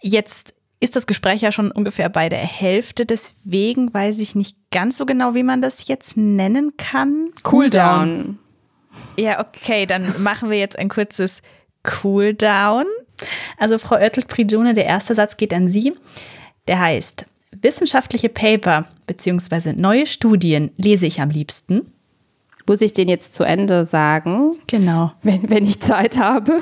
Jetzt 0.00 0.54
ist 0.78 0.94
das 0.94 1.08
Gespräch 1.08 1.40
ja 1.40 1.50
schon 1.50 1.72
ungefähr 1.72 2.08
bei 2.08 2.28
der 2.28 2.38
Hälfte, 2.38 3.04
deswegen 3.04 3.92
weiß 3.92 4.20
ich 4.20 4.36
nicht 4.36 4.56
ganz 4.70 4.96
so 4.98 5.06
genau, 5.06 5.34
wie 5.34 5.42
man 5.42 5.60
das 5.60 5.88
jetzt 5.88 6.16
nennen 6.16 6.76
kann. 6.76 7.30
Cooldown. 7.42 8.38
Ja, 9.16 9.40
okay, 9.40 9.86
dann 9.86 10.22
machen 10.22 10.50
wir 10.50 10.58
jetzt 10.58 10.78
ein 10.78 10.88
kurzes 10.88 11.42
Cooldown. 11.82 12.84
Also 13.58 13.78
Frau 13.78 13.96
Oertel-Prigione, 13.96 14.72
der 14.74 14.86
erste 14.86 15.16
Satz 15.16 15.36
geht 15.36 15.52
an 15.52 15.66
Sie. 15.66 15.94
Der 16.68 16.78
heißt, 16.78 17.26
wissenschaftliche 17.62 18.28
Paper 18.28 18.86
bzw. 19.06 19.72
neue 19.74 20.06
Studien 20.06 20.70
lese 20.76 21.06
ich 21.06 21.20
am 21.20 21.30
liebsten. 21.30 21.92
Muss 22.68 22.80
ich 22.80 22.92
den 22.92 23.08
jetzt 23.08 23.34
zu 23.34 23.44
Ende 23.44 23.86
sagen, 23.86 24.52
Genau. 24.66 25.12
wenn, 25.22 25.48
wenn 25.48 25.64
ich 25.64 25.80
Zeit 25.80 26.18
habe? 26.18 26.58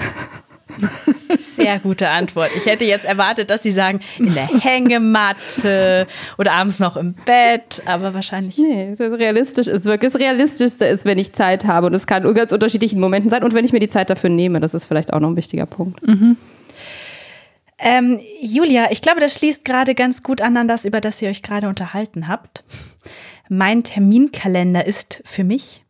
Sehr 1.56 1.78
gute 1.78 2.08
Antwort. 2.08 2.50
Ich 2.56 2.66
hätte 2.66 2.84
jetzt 2.84 3.04
erwartet, 3.04 3.50
dass 3.50 3.62
Sie 3.62 3.70
sagen, 3.70 4.00
in 4.18 4.34
der 4.34 4.46
Hängematte 4.48 6.06
oder 6.38 6.52
abends 6.52 6.78
noch 6.78 6.96
im 6.96 7.14
Bett, 7.14 7.82
aber 7.86 8.12
wahrscheinlich. 8.14 8.58
Nee, 8.58 8.90
es 8.90 9.00
ist 9.00 9.12
realistisch 9.18 9.66
ist 9.66 9.84
wirklich. 9.84 10.12
Das 10.12 10.20
Realistischste 10.20 10.86
ist, 10.86 11.04
wenn 11.04 11.18
ich 11.18 11.32
Zeit 11.32 11.64
habe. 11.64 11.86
Und 11.86 11.94
es 11.94 12.06
kann 12.06 12.24
in 12.24 12.34
ganz 12.34 12.50
unterschiedlichen 12.52 12.98
Momenten 12.98 13.30
sein. 13.30 13.42
Und 13.44 13.54
wenn 13.54 13.64
ich 13.64 13.72
mir 13.72 13.80
die 13.80 13.88
Zeit 13.88 14.10
dafür 14.10 14.30
nehme, 14.30 14.60
das 14.60 14.74
ist 14.74 14.86
vielleicht 14.86 15.12
auch 15.12 15.20
noch 15.20 15.28
ein 15.28 15.36
wichtiger 15.36 15.66
Punkt. 15.66 16.00
Ähm, 17.78 18.20
Julia, 18.42 18.90
ich 18.90 19.02
glaube, 19.02 19.20
das 19.20 19.34
schließt 19.34 19.64
gerade 19.64 19.94
ganz 19.94 20.22
gut 20.22 20.40
an 20.40 20.56
an 20.56 20.68
das, 20.68 20.84
über 20.84 21.00
das 21.00 21.20
ihr 21.20 21.28
euch 21.28 21.42
gerade 21.42 21.68
unterhalten 21.68 22.28
habt. 22.28 22.64
Mein 23.48 23.82
Terminkalender 23.82 24.86
ist 24.86 25.20
für 25.24 25.44
mich 25.44 25.84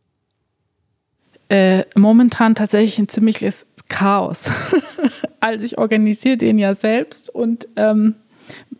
äh, 1.49 1.85
momentan 1.95 2.55
tatsächlich 2.55 2.99
ein 2.99 3.09
ziemliches 3.09 3.67
Chaos. 3.89 4.51
also 5.41 5.65
ich 5.65 5.79
organisiere 5.79 6.37
den 6.37 6.59
ja 6.59 6.75
selbst 6.75 7.29
und 7.29 7.69
ähm, 7.77 8.17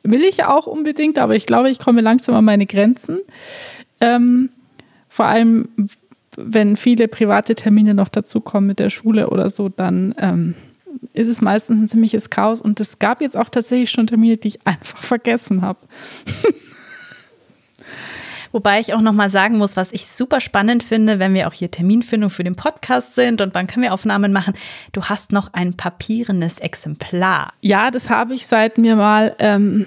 will 0.03 0.23
ich 0.23 0.45
auch 0.45 0.67
unbedingt, 0.67 1.19
aber 1.19 1.37
ich 1.37 1.47
glaube, 1.47 1.71
ich 1.71 1.79
komme 1.79 2.01
langsam 2.01 2.35
an 2.35 2.45
meine 2.45 2.67
Grenzen. 2.67 3.21
Ähm, 4.01 4.51
vor 5.09 5.27
allem, 5.27 5.69
wenn 6.37 6.77
viele 6.77 7.07
private 7.07 7.55
Termine 7.55 7.95
noch 7.95 8.09
dazukommen 8.09 8.67
mit 8.67 8.79
der 8.79 8.91
Schule 8.91 9.31
oder 9.31 9.51
so, 9.51 9.69
dann 9.69 10.15
ähm, 10.19 10.55
ist 11.13 11.29
es 11.29 11.41
meistens 11.41 11.81
ein 11.81 11.89
ziemliches 11.89 12.31
Chaos. 12.31 12.61
Und 12.61 12.81
es 12.81 12.99
gab 12.99 13.21
jetzt 13.21 13.37
auch 13.37 13.49
tatsächlich 13.49 13.91
schon 13.91 14.07
Termine, 14.07 14.37
die 14.37 14.49
ich 14.49 14.67
einfach 14.67 15.03
vergessen 15.03 15.63
habe. 15.63 15.79
Wobei 18.53 18.79
ich 18.79 18.95
auch 18.95 19.01
nochmal 19.01 19.31
sagen 19.31 19.59
muss, 19.59 19.77
was 19.77 19.91
ich 19.91 20.07
super 20.07 20.39
spannend 20.41 20.85
finde, 20.85 21.19
wenn 21.19 21.35
wir 21.35 21.49
auch 21.49 21.53
hier 21.53 21.73
Terminfindung 21.73 22.31
für 22.31 22.45
den 22.45 22.55
Podcast 22.55 23.17
sind 23.17 23.41
und 23.41 23.53
wann 23.53 23.67
können 23.67 23.83
wir 23.83 23.93
Aufnahmen 23.93 24.33
machen. 24.33 24.55
Du 24.93 25.03
hast 25.07 25.33
noch 25.33 25.53
ein 25.55 25.75
papierenes 25.75 26.61
Exemplar. 26.61 27.53
Ja, 27.63 27.91
das 27.91 28.11
habe 28.11 28.33
ich, 28.35 28.47
seit 28.47 28.79
mir 28.79 28.95
mal 28.95 29.35
ähm, 29.41 29.87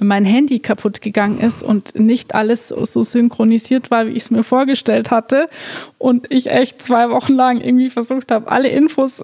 mein 0.00 0.24
Handy 0.24 0.58
kaputt 0.58 1.00
gegangen 1.00 1.38
ist 1.38 1.62
und 1.62 1.94
nicht 1.94 2.34
alles 2.34 2.68
so, 2.68 2.84
so 2.84 3.02
synchronisiert 3.02 3.90
war, 3.90 4.06
wie 4.06 4.12
ich 4.12 4.24
es 4.24 4.30
mir 4.32 4.42
vorgestellt 4.42 5.10
hatte. 5.10 5.48
Und 5.98 6.32
ich 6.32 6.50
echt 6.50 6.82
zwei 6.82 7.10
Wochen 7.10 7.34
lang 7.34 7.60
irgendwie 7.60 7.90
versucht 7.90 8.32
habe, 8.32 8.50
alle 8.50 8.68
Infos 8.68 9.22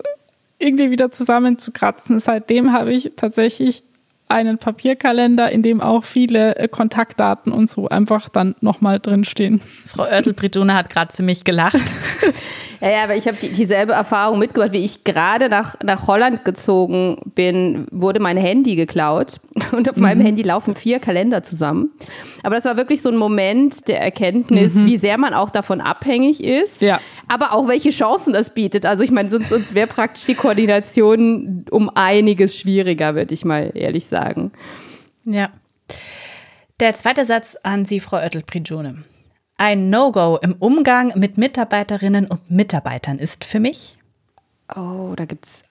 irgendwie 0.59 0.91
wieder 0.91 1.11
zusammenzukratzen. 1.11 2.19
Seitdem 2.21 2.73
habe 2.73 2.93
ich 2.93 3.13
tatsächlich 3.17 3.85
einen 4.29 4.59
Papierkalender, 4.59 5.51
in 5.51 5.63
dem 5.63 5.81
auch 5.81 6.05
viele 6.05 6.57
äh, 6.57 6.69
Kontaktdaten 6.69 7.53
und 7.53 7.69
so 7.69 7.89
einfach 7.89 8.29
dann 8.29 8.55
nochmal 8.61 9.01
drinstehen. 9.01 9.63
Frau 9.87 10.03
Oertel-Britone 10.03 10.75
hat 10.75 10.91
gerade 10.91 11.13
ziemlich 11.13 11.45
gelacht. 11.45 11.77
Ja, 12.81 12.91
ja, 12.91 13.05
aber 13.05 13.17
ich 13.17 13.27
habe 13.27 13.37
die, 13.37 13.49
dieselbe 13.51 13.93
Erfahrung 13.93 14.39
mitgemacht, 14.39 14.73
wie 14.73 14.85
ich 14.85 15.03
gerade 15.03 15.49
nach, 15.49 15.75
nach 15.83 16.07
Holland 16.07 16.45
gezogen 16.45 17.17
bin, 17.35 17.87
wurde 17.91 18.21
mein 18.21 18.37
Handy 18.37 18.77
geklaut 18.77 19.41
und 19.73 19.89
auf 19.91 19.97
meinem 19.97 20.21
Handy 20.21 20.43
laufen 20.43 20.77
vier 20.77 21.01
Kalender 21.01 21.43
zusammen. 21.43 21.91
Aber 22.45 22.55
das 22.55 22.65
war 22.65 22.77
wirklich 22.77 23.03
so 23.03 23.09
ein 23.09 23.17
Moment 23.17 23.89
der 23.89 24.01
Erkenntnis, 24.01 24.85
wie 24.87 24.97
sehr 24.97 25.19
man 25.19 25.35
auch 25.35 25.51
davon 25.51 25.81
abhängig 25.81 26.43
ist, 26.43 26.81
Ja. 26.83 27.01
aber 27.27 27.53
auch 27.53 27.67
welche 27.67 27.91
Chancen 27.91 28.33
das 28.33 28.51
bietet. 28.51 28.87
Also 28.87 29.03
ich 29.03 29.11
meine, 29.11 29.29
sonst, 29.31 29.49
sonst 29.49 29.75
wäre 29.75 29.89
praktisch 29.89 30.27
die 30.27 30.35
Koordination 30.35 31.65
um 31.71 31.91
einiges 31.95 32.57
schwieriger, 32.57 33.15
würde 33.17 33.35
ich 33.35 33.45
mal 33.45 33.73
ehrlich 33.75 34.07
sagen. 34.07 34.53
Ja. 35.25 35.49
Der 36.81 36.95
zweite 36.95 37.25
Satz 37.25 37.57
an 37.65 37.85
Sie, 37.85 37.99
Frau 37.99 38.19
Oertel-Prigione. 38.19 39.03
Ein 39.59 39.91
No-Go 39.91 40.39
im 40.41 40.55
Umgang 40.59 41.13
mit 41.17 41.37
Mitarbeiterinnen 41.37 42.27
und 42.27 42.51
Mitarbeitern 42.51 43.19
ist 43.19 43.45
für 43.45 43.61
mich 43.61 43.99
Oh, 44.77 45.15
da 45.17 45.25
gibt 45.25 45.47
es 45.47 45.63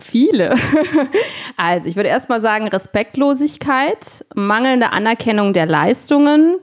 viele. 0.00 0.54
Also, 1.56 1.86
ich 1.86 1.96
würde 1.96 2.08
erstmal 2.08 2.40
sagen, 2.40 2.66
Respektlosigkeit, 2.66 4.24
mangelnde 4.34 4.90
Anerkennung 4.90 5.52
der 5.52 5.66
Leistungen, 5.66 6.56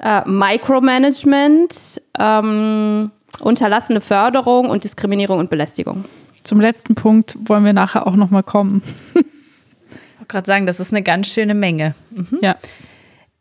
äh, 0.00 0.28
Micromanagement, 0.28 2.02
ähm, 2.18 3.10
unterlassene 3.40 4.00
Förderung 4.00 4.68
und 4.68 4.84
Diskriminierung 4.84 5.38
und 5.38 5.50
Belästigung. 5.50 6.04
Zum 6.42 6.60
letzten 6.60 6.94
Punkt 6.94 7.36
wollen 7.48 7.64
wir 7.64 7.72
nachher 7.72 8.06
auch 8.06 8.16
nochmal 8.16 8.42
kommen. 8.42 8.82
Ich 9.14 9.14
wollte 10.18 10.26
gerade 10.28 10.46
sagen, 10.46 10.66
das 10.66 10.80
ist 10.80 10.92
eine 10.92 11.02
ganz 11.02 11.28
schöne 11.28 11.54
Menge. 11.54 11.94
Ja. 12.42 12.56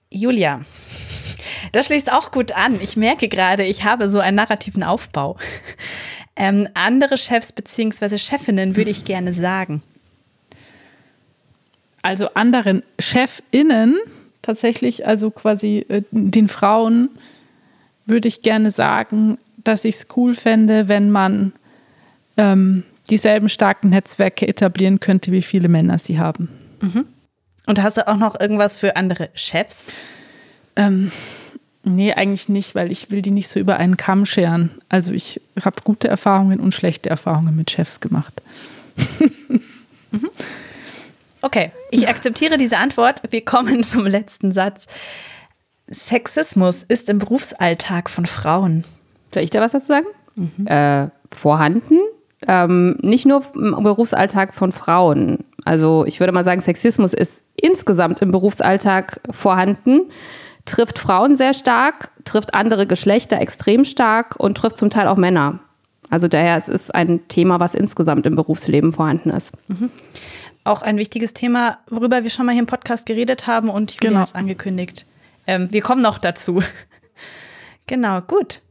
Julia, 0.09 0.61
das 1.71 1.85
schließt 1.87 2.11
auch 2.11 2.31
gut 2.31 2.51
an. 2.51 2.79
Ich 2.81 2.97
merke 2.97 3.29
gerade, 3.29 3.63
ich 3.63 3.83
habe 3.83 4.09
so 4.09 4.19
einen 4.19 4.35
narrativen 4.37 4.83
Aufbau. 4.83 5.37
Ähm, 6.35 6.67
andere 6.73 7.15
Chefs 7.17 7.51
bzw. 7.51 8.17
Chefinnen 8.17 8.75
würde 8.75 8.89
ich 8.89 9.05
gerne 9.05 9.33
sagen. 9.33 9.83
also 12.01 12.29
anderen 12.33 12.83
ChefInnen, 12.99 13.97
tatsächlich, 14.41 15.07
also 15.07 15.31
quasi 15.31 15.85
äh, 15.89 16.03
den 16.11 16.47
Frauen, 16.47 17.09
würde 18.05 18.27
ich 18.27 18.41
gerne 18.41 18.71
sagen, 18.71 19.37
dass 19.63 19.85
ich 19.85 19.95
es 19.95 20.07
cool 20.15 20.35
fände, 20.35 20.89
wenn 20.89 21.09
man 21.09 21.53
ähm, 22.35 22.83
dieselben 23.09 23.47
starken 23.49 23.89
Netzwerke 23.89 24.47
etablieren 24.47 24.99
könnte, 24.99 25.31
wie 25.31 25.41
viele 25.41 25.69
Männer 25.69 25.97
sie 25.97 26.19
haben. 26.19 26.49
Und 27.65 27.81
hast 27.81 27.97
du 27.97 28.07
auch 28.07 28.17
noch 28.17 28.39
irgendwas 28.39 28.75
für 28.75 28.95
andere 28.97 29.29
Chefs? 29.35 29.91
Ähm, 30.75 31.11
nee, 31.83 32.13
eigentlich 32.13 32.49
nicht, 32.49 32.75
weil 32.75 32.91
ich 32.91 33.11
will 33.11 33.21
die 33.21 33.31
nicht 33.31 33.47
so 33.47 33.59
über 33.59 33.77
einen 33.77 33.97
Kamm 33.97 34.25
scheren. 34.25 34.71
Also 34.89 35.11
ich 35.13 35.41
habe 35.63 35.77
gute 35.83 36.07
Erfahrungen 36.07 36.59
und 36.59 36.73
schlechte 36.73 37.09
Erfahrungen 37.09 37.55
mit 37.55 37.71
Chefs 37.71 37.99
gemacht. 37.99 38.41
Okay, 41.41 41.71
ich 41.91 42.07
akzeptiere 42.07 42.57
diese 42.57 42.77
Antwort. 42.77 43.21
Wir 43.29 43.43
kommen 43.43 43.83
zum 43.83 44.05
letzten 44.05 44.53
Satz. 44.53 44.87
Sexismus 45.89 46.83
ist 46.83 47.09
im 47.09 47.19
Berufsalltag 47.19 48.09
von 48.09 48.25
Frauen. 48.25 48.85
Soll 49.33 49.43
ich 49.43 49.49
da 49.49 49.59
was 49.59 49.73
dazu 49.73 49.87
sagen? 49.87 50.05
Mhm. 50.35 50.65
Äh, 50.65 51.09
vorhanden. 51.31 51.99
Ähm, 52.47 52.97
nicht 53.01 53.25
nur 53.25 53.43
im 53.55 53.83
Berufsalltag 53.83 54.53
von 54.53 54.71
Frauen. 54.71 55.39
Also 55.65 56.05
ich 56.05 56.21
würde 56.21 56.31
mal 56.31 56.45
sagen, 56.45 56.61
Sexismus 56.61 57.13
ist 57.13 57.41
insgesamt 57.55 58.21
im 58.21 58.31
Berufsalltag 58.31 59.19
vorhanden, 59.29 60.03
trifft 60.65 60.99
Frauen 60.99 61.35
sehr 61.35 61.53
stark, 61.53 62.11
trifft 62.23 62.53
andere 62.53 62.87
Geschlechter 62.87 63.39
extrem 63.39 63.85
stark 63.85 64.35
und 64.37 64.55
trifft 64.55 64.77
zum 64.77 64.89
Teil 64.89 65.07
auch 65.07 65.17
Männer. 65.17 65.59
Also 66.09 66.27
daher 66.27 66.57
es 66.57 66.67
ist 66.67 66.93
ein 66.93 67.27
Thema, 67.27 67.59
was 67.59 67.73
insgesamt 67.73 68.25
im 68.25 68.35
Berufsleben 68.35 68.93
vorhanden 68.93 69.29
ist. 69.29 69.51
Mhm. 69.67 69.89
Auch 70.63 70.81
ein 70.81 70.97
wichtiges 70.97 71.33
Thema, 71.33 71.79
worüber 71.89 72.23
wir 72.23 72.29
schon 72.29 72.45
mal 72.45 72.53
hier 72.53 72.61
im 72.61 72.67
Podcast 72.67 73.05
geredet 73.05 73.47
haben 73.47 73.69
und 73.69 73.91
Julia 73.93 74.09
genau. 74.09 74.23
ist 74.23 74.35
angekündigt. 74.35 75.05
Ähm, 75.47 75.67
wir 75.71 75.81
kommen 75.81 76.01
noch 76.01 76.19
dazu. 76.19 76.61
genau, 77.87 78.21
gut. 78.21 78.61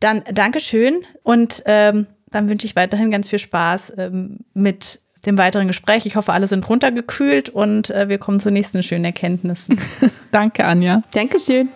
Dann 0.00 0.24
Dankeschön 0.32 1.02
und 1.22 1.62
ähm, 1.66 2.06
dann 2.30 2.48
wünsche 2.48 2.66
ich 2.66 2.74
weiterhin 2.74 3.10
ganz 3.10 3.28
viel 3.28 3.38
Spaß 3.38 3.92
ähm, 3.98 4.38
mit 4.54 5.00
dem 5.26 5.38
weiteren 5.38 5.66
Gespräch. 5.66 6.06
Ich 6.06 6.16
hoffe, 6.16 6.32
alle 6.32 6.46
sind 6.46 6.68
runtergekühlt 6.68 7.48
und 7.48 7.90
äh, 7.90 8.08
wir 8.08 8.18
kommen 8.18 8.40
zu 8.40 8.50
nächsten 8.50 8.82
schönen 8.82 9.04
Erkenntnissen. 9.04 9.78
Danke, 10.32 10.64
Anja. 10.64 11.02
Dankeschön. 11.12 11.68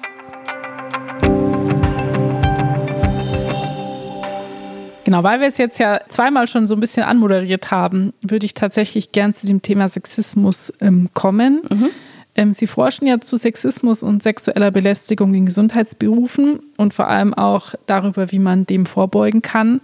Genau, 5.04 5.24
weil 5.24 5.40
wir 5.40 5.48
es 5.48 5.58
jetzt 5.58 5.80
ja 5.80 6.00
zweimal 6.08 6.46
schon 6.46 6.68
so 6.68 6.74
ein 6.74 6.80
bisschen 6.80 7.02
anmoderiert 7.02 7.72
haben, 7.72 8.12
würde 8.22 8.46
ich 8.46 8.54
tatsächlich 8.54 9.10
gern 9.10 9.34
zu 9.34 9.46
dem 9.46 9.60
Thema 9.60 9.88
Sexismus 9.88 10.72
ähm, 10.80 11.08
kommen. 11.14 11.62
Mhm. 11.68 11.90
Ähm, 12.36 12.52
Sie 12.52 12.68
forschen 12.68 13.08
ja 13.08 13.20
zu 13.20 13.36
Sexismus 13.36 14.04
und 14.04 14.22
sexueller 14.22 14.70
Belästigung 14.70 15.34
in 15.34 15.46
Gesundheitsberufen 15.46 16.60
und 16.76 16.94
vor 16.94 17.08
allem 17.08 17.34
auch 17.34 17.74
darüber, 17.86 18.30
wie 18.30 18.38
man 18.38 18.66
dem 18.66 18.86
vorbeugen 18.86 19.42
kann. 19.42 19.80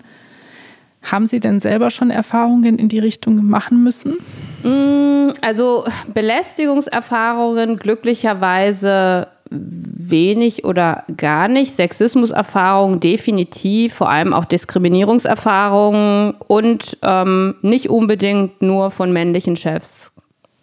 Haben 1.11 1.27
Sie 1.27 1.41
denn 1.41 1.61
selber 1.61 1.91
schon 1.91 2.11
Erfahrungen 2.11 2.79
in 2.79 2.89
die 2.89 2.99
Richtung 2.99 3.47
machen 3.47 3.83
müssen? 3.85 4.17
Mm, 4.65 5.33
also 5.41 5.85
Belästigungserfahrungen 6.13 7.77
glücklicherweise 7.77 9.29
wenig 9.51 10.65
oder 10.65 11.05
gar 11.17 11.47
nicht. 11.47 11.75
Sexismuserfahrungen 11.77 12.99
definitiv, 12.99 13.95
vor 13.95 14.11
allem 14.11 14.33
auch 14.33 14.45
Diskriminierungserfahrungen 14.45 16.35
und 16.49 16.99
ähm, 17.03 17.55
nicht 17.63 17.89
unbedingt 17.89 18.61
nur 18.63 18.91
von 18.91 19.13
männlichen 19.13 19.57
Chefs. 19.57 20.11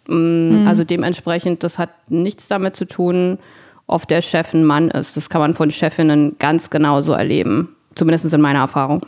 Mhm. 0.08 0.66
Also 0.68 0.84
dementsprechend, 0.84 1.64
das 1.64 1.78
hat 1.78 1.90
nichts 2.10 2.48
damit 2.48 2.76
zu 2.76 2.84
tun, 2.84 3.38
ob 3.86 4.06
der 4.08 4.20
Chef 4.22 4.52
ein 4.52 4.64
Mann 4.64 4.90
ist. 4.90 5.16
Das 5.16 5.30
kann 5.30 5.40
man 5.40 5.54
von 5.54 5.70
Chefinnen 5.70 6.36
ganz 6.38 6.68
genauso 6.68 7.12
erleben. 7.12 7.73
Zumindest 7.94 8.32
in 8.32 8.40
meiner 8.40 8.60
Erfahrung. 8.60 9.04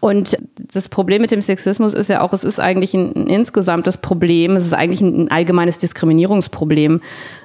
Und 0.00 0.36
das 0.56 0.88
Problem 0.88 1.22
mit 1.22 1.30
dem 1.30 1.40
Sexismus 1.40 1.94
ist 1.94 2.08
ja 2.08 2.20
auch, 2.20 2.32
es 2.32 2.44
ist 2.44 2.60
eigentlich 2.60 2.94
ein, 2.94 3.12
ein 3.14 3.26
insgesamtes 3.28 3.96
Problem, 3.96 4.56
es 4.56 4.64
ist 4.64 4.74
eigentlich 4.74 5.00
ein, 5.00 5.24
ein 5.24 5.30
allgemeines 5.30 5.78
Diskriminierungsproblem, 5.78 7.00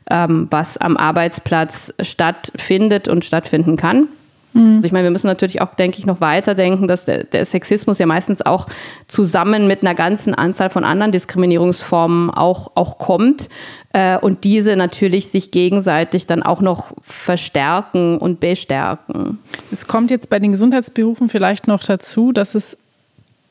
ähm, 0.10 0.48
was 0.50 0.78
am 0.78 0.98
Arbeitsplatz 0.98 1.94
stattfindet 2.02 3.08
und 3.08 3.26
stattfinden 3.26 3.78
kann. 3.78 4.08
Mhm. 4.54 4.78
Also 4.78 4.86
ich 4.86 4.92
meine, 4.92 5.04
wir 5.04 5.12
müssen 5.12 5.28
natürlich 5.28 5.62
auch, 5.62 5.74
denke 5.76 5.98
ich, 5.98 6.06
noch 6.06 6.22
weiterdenken, 6.22 6.88
dass 6.88 7.06
der, 7.06 7.24
der, 7.24 7.46
Sexismus 7.46 7.98
ja 8.00 8.06
meistens 8.06 8.42
auch 8.42 8.68
zusammen 9.08 9.68
mit 9.68 9.84
einer 9.84 9.96
ganzen 9.96 10.34
Anzahl 10.36 10.70
von 10.70 10.84
anderen 10.84 11.12
Diskriminierungsformen 11.12 12.30
auch, 12.30 12.72
auch 12.76 12.98
kommt 12.98 13.50
äh, 13.94 14.18
und 14.18 14.44
diese 14.44 14.76
natürlich 14.76 15.30
sich 15.30 15.52
gegenseitig 15.52 16.26
dann 16.26 16.44
auch 16.44 16.62
noch 16.62 16.92
verstärken 17.02 18.18
und 18.18 18.40
bestärken. 18.40 19.40
Es 19.72 19.88
kommt 19.88 20.12
jetzt 20.12 20.30
bei 20.30 20.40
den 20.40 20.52
Gesundheitsberufen 20.52 21.30
vielleicht 21.30 21.68
noch 21.68 21.84
dazu, 21.84 22.32
dass 22.32 22.56
es 22.56 22.78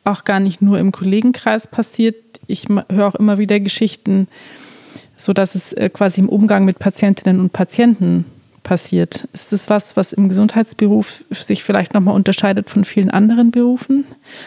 auch 0.04 0.24
gar 0.24 0.40
nicht 0.40 0.62
nur 0.62 0.78
im 0.78 0.92
Kollegenkreis 0.92 1.66
passiert. 1.66 2.16
Ich 2.46 2.66
höre 2.68 3.06
auch 3.06 3.14
immer 3.14 3.38
wieder 3.38 3.60
Geschichten, 3.60 4.28
so 5.16 5.32
dass 5.32 5.54
es 5.54 5.72
äh, 5.72 5.88
quasi 5.90 6.20
im 6.20 6.28
Umgang 6.28 6.64
mit 6.64 6.78
Patientinnen 6.78 7.40
und 7.40 7.52
Patienten 7.52 8.24
passiert. 8.70 9.26
Ist 9.32 9.52
das 9.52 9.68
was, 9.68 9.96
was 9.96 10.12
im 10.12 10.28
Gesundheitsberuf 10.28 11.24
sich 11.32 11.64
vielleicht 11.64 11.92
nochmal 11.92 12.14
unterscheidet 12.14 12.70
von 12.70 12.84
vielen 12.84 13.10
anderen 13.10 13.50
Berufen? 13.50 14.04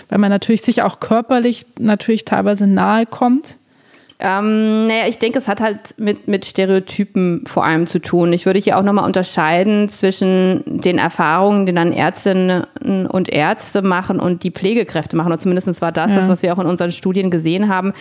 Weil 0.08 0.18
man 0.18 0.30
natürlich 0.30 0.62
sich 0.62 0.82
auch 0.82 1.01
körperlich 1.01 1.65
natürlich 1.77 2.24
teilweise 2.24 2.65
nahe 2.65 3.06
kommt. 3.06 3.58
Ähm, 4.20 4.88
naja, 4.88 5.08
ich 5.08 5.17
denke, 5.17 5.39
es 5.39 5.48
hat 5.48 5.62
halt 5.62 5.96
mit, 5.98 6.27
mit 6.27 6.46
Stereotypen 6.46 7.43
vor 7.46 7.65
allem 7.65 7.88
zu 7.88 8.00
tun. 8.00 8.32
Ich 8.34 8.46
würde 8.46 8.60
hier 8.60 8.77
auch 8.77 8.84
nochmal 8.84 9.05
unterscheiden 9.05 9.89
zwischen 9.89 10.63
den 10.65 10.98
Erfahrungen, 10.98 11.66
die 11.66 11.74
dann 11.74 11.92
Ärztinnen 11.92 12.64
und 13.07 13.29
Ärzte 13.29 13.81
machen 13.81 14.20
und 14.20 14.44
die 14.44 14.51
Pflegekräfte 14.51 15.16
machen. 15.16 15.27
Oder 15.27 15.40
zumindest 15.40 15.81
war 15.81 15.92
das 15.92 16.11
ja. 16.11 16.18
das, 16.18 16.29
was 16.29 16.44
wir 16.44 16.53
auch 16.53 16.59
in 16.59 16.68
unseren 16.68 16.92
Studien 16.92 17.31
gesehen 17.31 17.70
haben 17.70 17.94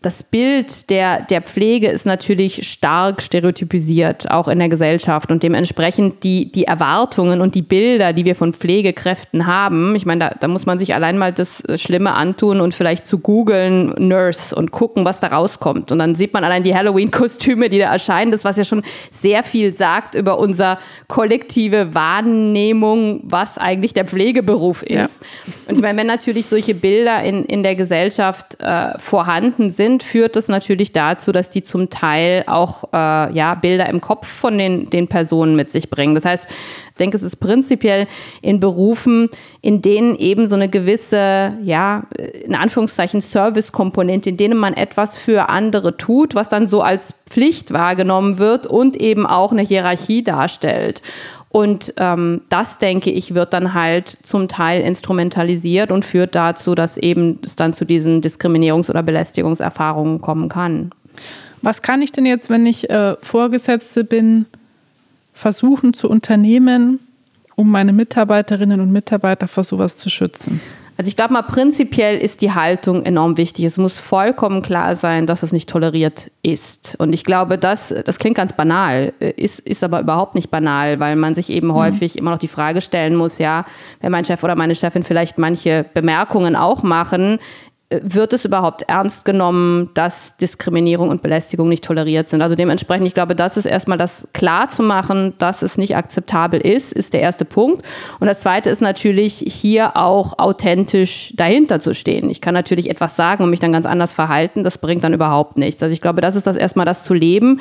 das 0.00 0.22
Bild 0.22 0.90
der, 0.90 1.22
der 1.22 1.42
Pflege 1.42 1.88
ist 1.88 2.06
natürlich 2.06 2.70
stark 2.70 3.22
stereotypisiert, 3.22 4.30
auch 4.30 4.48
in 4.48 4.58
der 4.58 4.68
Gesellschaft. 4.68 5.30
Und 5.30 5.42
dementsprechend 5.42 6.22
die, 6.22 6.52
die 6.52 6.64
Erwartungen 6.64 7.40
und 7.40 7.54
die 7.54 7.62
Bilder, 7.62 8.12
die 8.12 8.24
wir 8.24 8.34
von 8.34 8.52
Pflegekräften 8.52 9.46
haben, 9.46 9.96
ich 9.96 10.06
meine, 10.06 10.28
da, 10.28 10.36
da 10.38 10.48
muss 10.48 10.66
man 10.66 10.78
sich 10.78 10.94
allein 10.94 11.18
mal 11.18 11.32
das 11.32 11.62
Schlimme 11.76 12.14
antun 12.14 12.60
und 12.60 12.74
vielleicht 12.74 13.06
zu 13.06 13.18
googeln 13.18 13.94
Nurse 13.98 14.54
und 14.54 14.70
gucken, 14.70 15.04
was 15.04 15.20
da 15.20 15.28
rauskommt. 15.48 15.92
Und 15.92 15.98
dann 15.98 16.14
sieht 16.14 16.32
man 16.32 16.44
allein 16.44 16.62
die 16.62 16.74
Halloween-Kostüme, 16.74 17.68
die 17.68 17.78
da 17.78 17.92
erscheinen, 17.92 18.30
das 18.30 18.44
was 18.44 18.56
ja 18.56 18.64
schon 18.64 18.82
sehr 19.10 19.42
viel 19.42 19.74
sagt 19.74 20.14
über 20.14 20.38
unsere 20.38 20.78
kollektive 21.08 21.94
Wahrnehmung, 21.94 23.20
was 23.24 23.58
eigentlich 23.58 23.94
der 23.94 24.04
Pflegeberuf 24.04 24.82
ist. 24.82 24.90
Ja. 24.90 25.52
Und 25.68 25.76
ich 25.76 25.82
meine, 25.82 25.98
wenn 25.98 26.06
natürlich 26.06 26.46
solche 26.46 26.74
Bilder 26.74 27.22
in, 27.22 27.44
in 27.44 27.62
der 27.62 27.74
Gesellschaft 27.74 28.60
äh, 28.60 28.98
vorhanden 28.98 29.70
sind, 29.70 30.02
führt 30.02 30.36
das 30.36 30.48
natürlich 30.48 30.92
dazu, 30.92 31.32
dass 31.32 31.50
die 31.50 31.62
zum 31.62 31.90
Teil 31.90 32.44
auch 32.46 32.84
äh, 32.92 33.32
ja, 33.32 33.54
Bilder 33.54 33.88
im 33.88 34.00
Kopf 34.00 34.26
von 34.26 34.58
den, 34.58 34.90
den 34.90 35.08
Personen 35.08 35.56
mit 35.56 35.70
sich 35.70 35.90
bringen. 35.90 36.14
Das 36.14 36.24
heißt, 36.24 36.48
denke, 36.98 37.16
es 37.16 37.22
ist 37.22 37.36
prinzipiell 37.36 38.06
in 38.42 38.60
Berufen, 38.60 39.30
in 39.62 39.80
denen 39.80 40.16
eben 40.16 40.48
so 40.48 40.54
eine 40.54 40.68
gewisse, 40.68 41.54
ja, 41.62 42.04
in 42.44 42.54
Anführungszeichen 42.54 43.20
Service-Komponente, 43.20 44.30
in 44.30 44.36
denen 44.36 44.58
man 44.58 44.74
etwas 44.74 45.16
für 45.16 45.48
andere 45.48 45.96
tut, 45.96 46.34
was 46.34 46.48
dann 46.48 46.66
so 46.66 46.82
als 46.82 47.14
Pflicht 47.28 47.72
wahrgenommen 47.72 48.38
wird 48.38 48.66
und 48.66 48.96
eben 48.96 49.26
auch 49.26 49.52
eine 49.52 49.62
Hierarchie 49.62 50.22
darstellt. 50.22 51.02
Und 51.50 51.94
ähm, 51.96 52.42
das, 52.50 52.78
denke 52.78 53.10
ich, 53.10 53.34
wird 53.34 53.52
dann 53.54 53.72
halt 53.72 54.18
zum 54.22 54.48
Teil 54.48 54.82
instrumentalisiert 54.82 55.90
und 55.90 56.04
führt 56.04 56.34
dazu, 56.34 56.74
dass 56.74 56.98
eben 56.98 57.38
es 57.42 57.56
dann 57.56 57.72
zu 57.72 57.86
diesen 57.86 58.20
Diskriminierungs- 58.20 58.90
oder 58.90 59.02
Belästigungserfahrungen 59.02 60.20
kommen 60.20 60.48
kann. 60.48 60.90
Was 61.62 61.82
kann 61.82 62.02
ich 62.02 62.12
denn 62.12 62.26
jetzt, 62.26 62.50
wenn 62.50 62.66
ich 62.66 62.88
äh, 62.90 63.16
Vorgesetzte 63.18 64.04
bin, 64.04 64.46
versuchen 65.38 65.94
zu 65.94 66.10
unternehmen, 66.10 66.98
um 67.54 67.70
meine 67.70 67.92
Mitarbeiterinnen 67.92 68.80
und 68.80 68.90
Mitarbeiter 68.90 69.46
vor 69.46 69.64
sowas 69.64 69.96
zu 69.96 70.08
schützen? 70.08 70.60
Also 70.98 71.10
ich 71.10 71.14
glaube 71.14 71.32
mal, 71.32 71.42
prinzipiell 71.42 72.18
ist 72.18 72.40
die 72.40 72.50
Haltung 72.50 73.04
enorm 73.04 73.36
wichtig. 73.36 73.64
Es 73.64 73.76
muss 73.76 74.00
vollkommen 74.00 74.62
klar 74.62 74.96
sein, 74.96 75.26
dass 75.26 75.44
es 75.44 75.52
nicht 75.52 75.68
toleriert 75.68 76.32
ist. 76.42 76.96
Und 76.98 77.12
ich 77.12 77.22
glaube, 77.22 77.56
das, 77.56 77.94
das 78.04 78.18
klingt 78.18 78.36
ganz 78.36 78.52
banal, 78.52 79.12
ist, 79.20 79.60
ist 79.60 79.84
aber 79.84 80.00
überhaupt 80.00 80.34
nicht 80.34 80.50
banal, 80.50 80.98
weil 80.98 81.14
man 81.14 81.36
sich 81.36 81.50
eben 81.50 81.68
mhm. 81.68 81.74
häufig 81.74 82.18
immer 82.18 82.32
noch 82.32 82.38
die 82.38 82.48
Frage 82.48 82.80
stellen 82.80 83.14
muss, 83.14 83.38
ja, 83.38 83.64
wenn 84.00 84.10
mein 84.10 84.24
Chef 84.24 84.42
oder 84.42 84.56
meine 84.56 84.74
Chefin 84.74 85.04
vielleicht 85.04 85.38
manche 85.38 85.86
Bemerkungen 85.94 86.56
auch 86.56 86.82
machen, 86.82 87.38
wird 87.90 88.34
es 88.34 88.44
überhaupt 88.44 88.82
ernst 88.82 89.24
genommen, 89.24 89.88
dass 89.94 90.36
Diskriminierung 90.36 91.08
und 91.08 91.22
Belästigung 91.22 91.70
nicht 91.70 91.82
toleriert 91.82 92.28
sind? 92.28 92.42
Also 92.42 92.54
dementsprechend, 92.54 93.06
ich 93.06 93.14
glaube, 93.14 93.34
das 93.34 93.56
ist 93.56 93.64
erstmal 93.64 93.96
das 93.96 94.28
klar 94.34 94.68
zu 94.68 94.82
machen, 94.82 95.32
dass 95.38 95.62
es 95.62 95.78
nicht 95.78 95.96
akzeptabel 95.96 96.60
ist, 96.60 96.92
ist 96.92 97.14
der 97.14 97.22
erste 97.22 97.46
Punkt. 97.46 97.86
Und 98.20 98.26
das 98.26 98.40
zweite 98.40 98.68
ist 98.68 98.82
natürlich, 98.82 99.38
hier 99.38 99.96
auch 99.96 100.38
authentisch 100.38 101.32
dahinter 101.36 101.80
zu 101.80 101.94
stehen. 101.94 102.28
Ich 102.28 102.42
kann 102.42 102.52
natürlich 102.52 102.90
etwas 102.90 103.16
sagen 103.16 103.42
und 103.42 103.50
mich 103.50 103.60
dann 103.60 103.72
ganz 103.72 103.86
anders 103.86 104.12
verhalten, 104.12 104.64
das 104.64 104.76
bringt 104.76 105.02
dann 105.02 105.14
überhaupt 105.14 105.56
nichts. 105.56 105.82
Also 105.82 105.94
ich 105.94 106.02
glaube, 106.02 106.20
das 106.20 106.36
ist 106.36 106.46
das 106.46 106.56
erstmal 106.56 106.84
das 106.84 107.04
zu 107.04 107.14
leben 107.14 107.60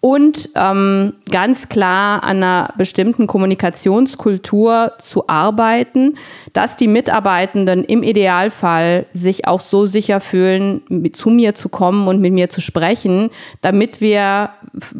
und 0.00 0.50
ähm, 0.54 1.14
ganz 1.30 1.68
klar 1.68 2.22
an 2.22 2.36
einer 2.36 2.74
bestimmten 2.76 3.26
Kommunikationskultur 3.26 4.92
zu 4.98 5.28
arbeiten, 5.28 6.16
dass 6.52 6.76
die 6.76 6.86
Mitarbeitenden 6.86 7.82
im 7.84 8.02
Idealfall 8.02 9.06
sich 9.12 9.46
auch 9.46 9.60
so 9.60 9.86
sicher 9.86 10.20
fühlen, 10.20 10.82
zu 11.12 11.30
mir 11.30 11.54
zu 11.54 11.68
kommen 11.68 12.06
und 12.08 12.20
mit 12.20 12.32
mir 12.32 12.50
zu 12.50 12.60
sprechen, 12.60 13.30
damit 13.62 14.00
wir, 14.00 14.50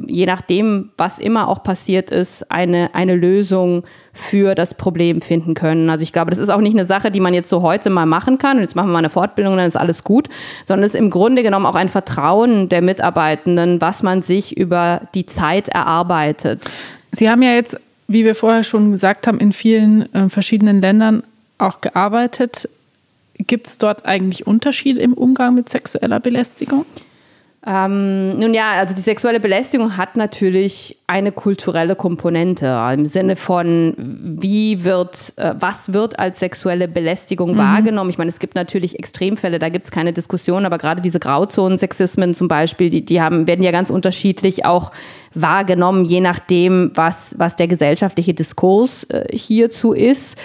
je 0.06 0.26
nachdem, 0.26 0.90
was 0.96 1.18
immer 1.18 1.48
auch 1.48 1.62
passiert 1.62 2.10
ist, 2.10 2.50
eine, 2.50 2.94
eine 2.94 3.14
Lösung 3.14 3.84
für 4.12 4.54
das 4.54 4.74
Problem 4.74 5.20
finden 5.20 5.54
können. 5.54 5.90
Also 5.90 6.02
ich 6.02 6.12
glaube, 6.12 6.30
das 6.30 6.38
ist 6.38 6.48
auch 6.48 6.60
nicht 6.60 6.74
eine 6.74 6.86
Sache, 6.86 7.10
die 7.10 7.20
man 7.20 7.34
jetzt 7.34 7.50
so 7.50 7.62
heute 7.62 7.90
mal 7.90 8.06
machen 8.06 8.38
kann 8.38 8.56
und 8.56 8.62
jetzt 8.62 8.74
machen 8.74 8.88
wir 8.88 8.92
mal 8.92 8.98
eine 8.98 9.10
Fortbildung, 9.10 9.56
dann 9.56 9.66
ist 9.66 9.76
alles 9.76 10.02
gut, 10.02 10.28
sondern 10.64 10.84
es 10.84 10.94
ist 10.94 10.98
im 10.98 11.10
Grunde 11.10 11.42
genommen 11.42 11.66
auch 11.66 11.74
ein 11.74 11.88
Vertrauen 11.88 12.68
der 12.68 12.80
Mitarbeitenden, 12.80 13.80
was 13.80 14.02
man 14.02 14.22
sich 14.22 14.56
über 14.56 15.02
die 15.14 15.26
Zeit 15.26 15.68
erarbeitet. 15.68 16.62
Sie 17.12 17.28
haben 17.28 17.42
ja 17.42 17.52
jetzt, 17.52 17.78
wie 18.08 18.24
wir 18.24 18.34
vorher 18.34 18.62
schon 18.62 18.92
gesagt 18.92 19.26
haben, 19.26 19.38
in 19.38 19.52
vielen 19.52 20.12
äh, 20.14 20.28
verschiedenen 20.30 20.80
Ländern 20.80 21.22
auch 21.58 21.80
gearbeitet. 21.80 22.68
Gibt 23.38 23.66
es 23.66 23.78
dort 23.78 24.06
eigentlich 24.06 24.46
Unterschiede 24.46 25.00
im 25.02 25.12
Umgang 25.12 25.54
mit 25.54 25.68
sexueller 25.68 26.20
Belästigung? 26.20 26.86
Ähm, 27.68 28.38
nun 28.38 28.54
ja, 28.54 28.74
also 28.78 28.94
die 28.94 29.00
sexuelle 29.00 29.40
Belästigung 29.40 29.96
hat 29.96 30.16
natürlich 30.16 30.98
eine 31.08 31.32
kulturelle 31.32 31.96
Komponente 31.96 32.66
im 32.94 33.06
Sinne 33.06 33.34
von, 33.34 33.94
wie 33.98 34.84
wird, 34.84 35.32
äh, 35.34 35.54
was 35.58 35.92
wird 35.92 36.16
als 36.20 36.38
sexuelle 36.38 36.86
Belästigung 36.86 37.54
mhm. 37.54 37.58
wahrgenommen. 37.58 38.10
Ich 38.10 38.18
meine, 38.18 38.28
es 38.28 38.38
gibt 38.38 38.54
natürlich 38.54 39.00
Extremfälle, 39.00 39.58
da 39.58 39.68
gibt 39.68 39.84
es 39.84 39.90
keine 39.90 40.12
Diskussion, 40.12 40.64
aber 40.64 40.78
gerade 40.78 41.00
diese 41.00 41.18
Grauzonen-Sexismen 41.18 42.34
zum 42.34 42.46
Beispiel, 42.46 42.88
die, 42.88 43.04
die 43.04 43.20
haben, 43.20 43.48
werden 43.48 43.64
ja 43.64 43.72
ganz 43.72 43.90
unterschiedlich 43.90 44.64
auch 44.64 44.92
wahrgenommen, 45.34 46.04
je 46.04 46.20
nachdem, 46.20 46.92
was, 46.94 47.34
was 47.36 47.56
der 47.56 47.66
gesellschaftliche 47.66 48.32
Diskurs 48.32 49.04
äh, 49.04 49.26
hierzu 49.36 49.92
ist. 49.92 50.38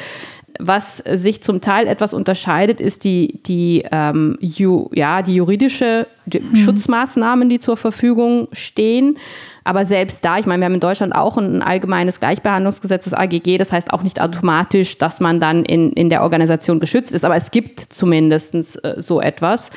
Was 0.63 0.97
sich 0.97 1.41
zum 1.41 1.59
Teil 1.59 1.87
etwas 1.87 2.13
unterscheidet, 2.13 2.79
ist 2.79 3.03
die, 3.03 3.41
die, 3.45 3.83
ähm, 3.91 4.37
ju, 4.39 4.89
ja, 4.93 5.21
die 5.21 5.35
juridische 5.35 6.07
die 6.25 6.39
mhm. 6.39 6.55
Schutzmaßnahmen, 6.55 7.49
die 7.49 7.59
zur 7.59 7.77
Verfügung 7.77 8.47
stehen. 8.51 9.17
Aber 9.63 9.85
selbst 9.85 10.23
da, 10.25 10.37
ich 10.37 10.45
meine, 10.45 10.61
wir 10.61 10.65
haben 10.65 10.75
in 10.75 10.79
Deutschland 10.79 11.13
auch 11.15 11.37
ein 11.37 11.61
allgemeines 11.61 12.19
Gleichbehandlungsgesetz, 12.19 13.05
das 13.05 13.13
AGG, 13.13 13.57
das 13.57 13.71
heißt 13.71 13.93
auch 13.93 14.03
nicht 14.03 14.19
automatisch, 14.21 14.97
dass 14.97 15.19
man 15.19 15.39
dann 15.39 15.65
in, 15.65 15.93
in 15.93 16.09
der 16.09 16.23
Organisation 16.23 16.79
geschützt 16.79 17.11
ist, 17.11 17.25
aber 17.25 17.35
es 17.35 17.51
gibt 17.51 17.79
zumindest 17.79 18.53
äh, 18.83 18.95
so 18.97 19.21
etwas. 19.21 19.69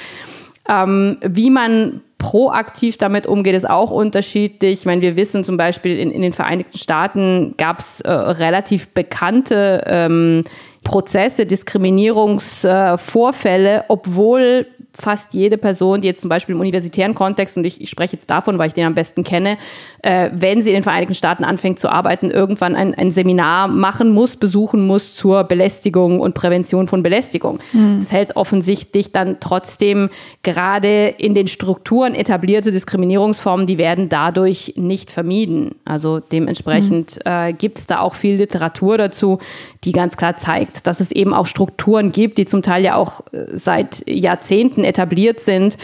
Ähm, 0.69 1.19
wie 1.23 1.51
man 1.51 2.01
proaktiv 2.17 2.97
damit 2.97 3.27
umgeht, 3.27 3.55
ist 3.55 3.69
auch 3.69 3.91
unterschiedlich. 3.91 4.81
Ich 4.81 4.87
meine, 4.87 5.03
wir 5.03 5.17
wissen 5.17 5.45
zum 5.45 5.59
Beispiel, 5.59 5.99
in, 5.99 6.11
in 6.11 6.23
den 6.23 6.33
Vereinigten 6.33 6.79
Staaten 6.79 7.55
gab 7.59 7.81
es 7.81 8.01
äh, 8.01 8.11
relativ 8.11 8.89
bekannte 8.89 9.83
ähm, 9.87 10.45
Prozesse, 10.85 11.47
Diskriminierungsvorfälle, 11.47 13.85
obwohl 13.89 14.67
fast 14.99 15.35
jede 15.35 15.59
Person, 15.59 16.01
die 16.01 16.09
jetzt 16.09 16.21
zum 16.21 16.29
Beispiel 16.29 16.55
im 16.55 16.61
universitären 16.61 17.15
Kontext, 17.15 17.57
und 17.57 17.65
ich, 17.65 17.81
ich 17.81 17.91
spreche 17.91 18.15
jetzt 18.15 18.31
davon, 18.31 18.59
weil 18.59 18.69
ich 18.69 18.73
den 18.73 18.87
am 18.87 18.95
besten 18.95 19.25
kenne, 19.25 19.59
äh, 20.03 20.31
wenn 20.33 20.63
sie 20.63 20.71
in 20.71 20.75
den 20.75 20.83
Vereinigten 20.83 21.15
Staaten 21.15 21.45
anfängt 21.45 21.79
zu 21.79 21.89
arbeiten, 21.89 22.31
irgendwann 22.31 22.75
ein, 22.75 22.95
ein 22.95 23.11
Seminar 23.11 23.69
machen 23.69 24.11
muss, 24.11 24.37
besuchen 24.37 24.87
muss 24.87 25.15
zur 25.15 25.45
Belästigung 25.45 26.21
und 26.21 26.35
Prävention 26.35 26.87
von 26.87 27.03
Belästigung. 27.03 27.59
Mhm. 27.73 28.01
Das 28.01 28.13
hält 28.13 28.37
offensichtlich 28.37 29.13
dann 29.13 29.39
trotzdem 29.41 30.11
gerade 30.43 31.09
in 31.09 31.35
den 31.35 31.49
Strukturen 31.49 32.15
etablierte 32.15 32.71
Diskriminierungsformen, 32.71 33.67
die 33.67 33.79
werden 33.79 34.09
dadurch 34.09 34.75
nicht 34.77 35.11
vermieden. 35.11 35.75
Also 35.85 36.21
dementsprechend 36.21 37.19
mhm. 37.25 37.31
äh, 37.31 37.53
gibt 37.53 37.79
es 37.79 37.87
da 37.87 38.01
auch 38.01 38.15
viel 38.15 38.37
Literatur 38.37 38.99
dazu, 38.99 39.39
die 39.83 39.93
ganz 39.93 40.17
klar 40.17 40.37
zeigt, 40.37 40.87
dass 40.87 41.01
es 41.01 41.11
eben 41.11 41.35
auch 41.35 41.47
Strukturen 41.47 42.13
gibt, 42.13 42.39
die 42.39 42.45
zum 42.45 42.63
Teil 42.63 42.85
ja 42.85 42.95
auch 42.95 43.21
äh, 43.33 43.47
seit 43.55 44.07
Jahrzehnten 44.07 44.84
etabliert 44.85 45.41
sind, 45.41 45.77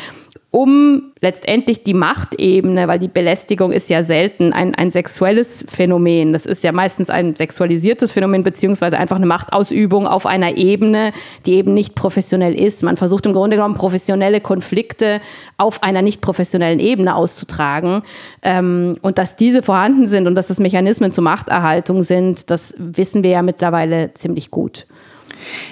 um 0.52 1.12
letztendlich 1.20 1.84
die 1.84 1.94
Machtebene, 1.94 2.88
weil 2.88 2.98
die 2.98 3.06
Belästigung 3.06 3.70
ist 3.70 3.88
ja 3.88 4.02
selten 4.02 4.52
ein, 4.52 4.74
ein 4.74 4.90
sexuelles 4.90 5.64
Phänomen. 5.68 6.32
Das 6.32 6.44
ist 6.44 6.64
ja 6.64 6.72
meistens 6.72 7.08
ein 7.08 7.36
sexualisiertes 7.36 8.10
Phänomen, 8.10 8.42
beziehungsweise 8.42 8.98
einfach 8.98 9.16
eine 9.16 9.26
Machtausübung 9.26 10.08
auf 10.08 10.26
einer 10.26 10.56
Ebene, 10.56 11.12
die 11.46 11.54
eben 11.54 11.72
nicht 11.72 11.94
professionell 11.94 12.58
ist. 12.58 12.82
Man 12.82 12.96
versucht 12.96 13.26
im 13.26 13.32
Grunde 13.32 13.56
genommen 13.56 13.76
professionelle 13.76 14.40
Konflikte 14.40 15.20
auf 15.56 15.84
einer 15.84 16.02
nicht 16.02 16.20
professionellen 16.20 16.80
Ebene 16.80 17.14
auszutragen. 17.14 18.02
Ähm, 18.42 18.96
und 19.02 19.18
dass 19.18 19.36
diese 19.36 19.62
vorhanden 19.62 20.08
sind 20.08 20.26
und 20.26 20.34
dass 20.34 20.48
das 20.48 20.58
Mechanismen 20.58 21.12
zur 21.12 21.22
Machterhaltung 21.22 22.02
sind, 22.02 22.50
das 22.50 22.74
wissen 22.76 23.22
wir 23.22 23.30
ja 23.30 23.42
mittlerweile 23.42 24.14
ziemlich 24.14 24.50
gut. 24.50 24.86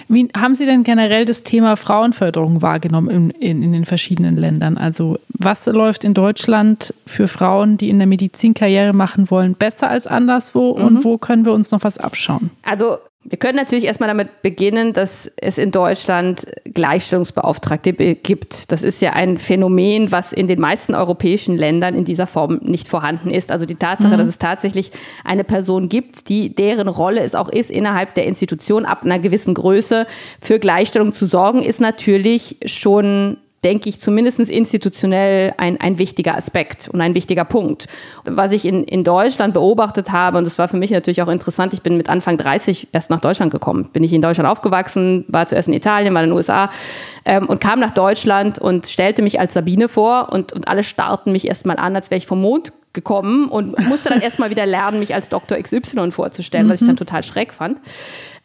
Wie 0.09 0.29
haben 0.37 0.55
Sie 0.55 0.67
denn 0.67 0.85
generell 0.85 1.25
das 1.25 1.43
Thema 1.43 1.77
Frauenförderung 1.77 2.63
wahrgenommen 2.63 3.09
in, 3.11 3.31
in, 3.31 3.63
in, 3.63 3.73
den 3.73 3.85
verschiedenen 3.85 4.37
Ländern? 4.37 4.79
Also 4.79 5.19
was 5.29 5.67
läuft 5.67 6.05
in 6.05 6.15
Deutschland 6.15 6.95
für 7.07 7.29
Frauen, 7.29 7.77
die 7.77 7.91
in 7.91 7.99
der 7.99 8.07
Medizin 8.07 8.55
Karriere 8.55 8.93
machen 8.93 9.31
wollen, 9.31 9.55
besser 9.55 9.89
als 9.89 10.07
anderswo 10.07 10.77
mhm. 10.77 10.85
und 10.85 11.05
wo 11.05 11.19
können 11.19 11.45
wir 11.45 11.53
uns 11.53 11.71
noch 11.71 11.85
was 11.85 11.99
abschauen? 11.99 12.51
Also 12.63 12.99
wir 13.31 13.39
können 13.39 13.57
natürlich 13.57 13.85
erstmal 13.85 14.09
damit 14.09 14.41
beginnen, 14.43 14.95
dass 14.95 15.31
es 15.37 15.59
in 15.59 15.71
Deutschland 15.71 16.47
Gleichstellungsbeauftragte 16.65 17.93
gibt. 17.93 18.73
Das 18.73 18.83
ist 18.83 19.03
ja 19.03 19.13
ein 19.13 19.37
Phänomen, 19.37 20.11
was 20.11 20.33
in 20.33 20.49
den 20.49 20.61
meisten 20.61 20.95
europäischen 20.95 21.57
Ländern 21.57 21.95
in 21.95 22.05
dieser 22.05 22.27
Form 22.27 22.61
nicht 22.63 22.89
vorhanden 22.89 23.31
ist. 23.31 23.51
Also 23.51 23.67
die 23.67 23.75
Tatsache, 23.75 24.15
mhm. 24.15 24.19
dass 24.19 24.29
es 24.29 24.39
tatsächlich 24.39 24.93
eine 25.25 25.45
Person 25.45 25.89
gibt, 25.89 26.29
die 26.29 26.55
deren 26.55 26.89
Rolle 26.89 27.21
es 27.21 27.35
auch 27.35 27.51
ist, 27.51 27.71
innerhalb 27.71 28.15
der 28.15 28.27
Institution 28.27 28.87
ab 28.87 29.03
einer 29.03 29.19
gewissen 29.19 29.53
Größe 29.53 30.07
für 30.41 30.59
Gleichstellung 30.59 31.13
zu 31.13 31.27
sorgen, 31.27 31.63
ist 31.63 31.81
natürlich 31.81 32.57
schon 32.65 33.39
denke 33.65 33.89
ich, 33.89 33.99
zumindest 33.99 34.39
institutionell 34.39 35.53
ein, 35.57 35.81
ein 35.81 35.99
wichtiger 35.99 36.37
Aspekt 36.37 36.89
und 36.93 37.01
ein 37.01 37.15
wichtiger 37.15 37.45
Punkt. 37.45 37.87
Was 38.25 38.53
ich 38.53 38.65
in, 38.65 38.85
in 38.85 39.03
Deutschland 39.03 39.55
beobachtet 39.55 40.13
habe, 40.13 40.39
und 40.39 40.45
das 40.45 40.59
war 40.59 40.69
für 40.69 40.77
mich 40.77 40.91
natürlich 40.91 41.23
auch 41.23 41.29
interessant, 41.29 41.73
ich 41.73 41.83
bin 41.83 41.97
mit 41.97 42.09
Anfang 42.09 42.39
30 42.39 42.89
erst 42.93 43.11
nach 43.11 43.21
Deutschland 43.21 43.53
gekommen. 43.53 43.91
Bin 43.93 44.05
ich 44.05 44.13
in 44.13 44.23
Deutschland 44.23 44.49
aufgewachsen, 44.49 45.25
war 45.29 45.47
zuerst 45.47 45.69
in 45.69 45.75
Italien, 45.75 46.15
war 46.15 46.23
in 46.23 46.31
den 46.31 46.37
USA 46.37 46.71
ähm, 47.25 47.47
und 47.47 47.61
kam 47.61 47.81
nach 47.81 47.93
Deutschland 47.93 48.59
und 48.61 48.87
stellte 48.87 49.23
mich 49.23 49.41
als 49.41 49.55
Sabine 49.55 49.89
vor 49.89 50.29
und, 50.33 50.53
und 50.53 50.69
alle 50.69 50.85
starrten 50.85 51.33
mich 51.33 51.49
erstmal 51.49 51.79
an, 51.79 51.97
als 51.97 52.11
wäre 52.11 52.19
ich 52.19 52.27
vom 52.27 52.41
Mond 52.41 52.73
gekommen 52.93 53.49
und 53.49 53.79
musste 53.89 54.09
dann 54.09 54.21
erstmal 54.21 54.51
wieder 54.51 54.67
lernen, 54.67 54.99
mich 54.99 55.15
als 55.15 55.29
Dr. 55.29 55.59
XY 55.59 56.11
vorzustellen, 56.11 56.67
mhm. 56.67 56.71
was 56.71 56.81
ich 56.81 56.87
dann 56.87 56.97
total 56.97 57.23
schräg 57.23 57.53
fand. 57.53 57.79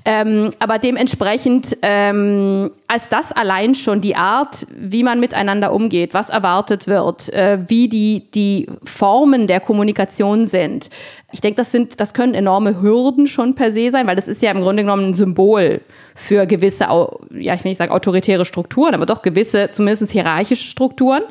Ähm, 0.06 0.52
aber 0.60 0.80
dementsprechend, 0.80 1.78
ähm, 1.82 2.72
als 2.88 3.08
das 3.08 3.32
allein 3.32 3.74
schon 3.74 4.02
die 4.02 4.18
Art, 4.18 4.68
wie 4.70 5.02
man 5.02 5.20
miteinander 5.22 5.72
umgeht, 5.72 6.14
was 6.14 6.30
erwartet 6.30 6.88
wird, 6.88 7.32
äh, 7.34 7.60
wie 7.68 7.88
die, 7.88 8.30
die 8.34 8.68
Formen 8.84 9.48
der 9.48 9.62
Kommunikation 9.62 10.46
sind. 10.46 10.90
Ich 11.32 11.40
denke, 11.40 11.56
das 11.58 11.72
sind, 11.72 12.02
das 12.02 12.14
können 12.14 12.34
enorme 12.34 12.82
Hürden 12.82 13.28
schon 13.28 13.56
per 13.56 13.72
se 13.72 13.92
sein, 13.92 14.06
weil 14.06 14.18
das 14.18 14.28
ist 14.28 14.42
ja 14.42 14.52
im 14.52 14.62
Grunde 14.62 14.84
genommen 14.84 15.10
ein 15.10 15.14
Symbol 15.14 15.80
für 16.16 16.46
gewisse, 16.46 16.86
ja, 17.32 17.56
ich 17.56 17.64
will 17.64 17.70
nicht 17.72 17.78
sagen 17.78 17.92
autoritäre 17.92 18.46
Strukturen, 18.46 18.94
aber 18.94 19.06
doch 19.06 19.22
gewisse, 19.22 19.72
zumindest 19.72 20.12
hierarchische 20.12 20.66
Strukturen 20.66 21.24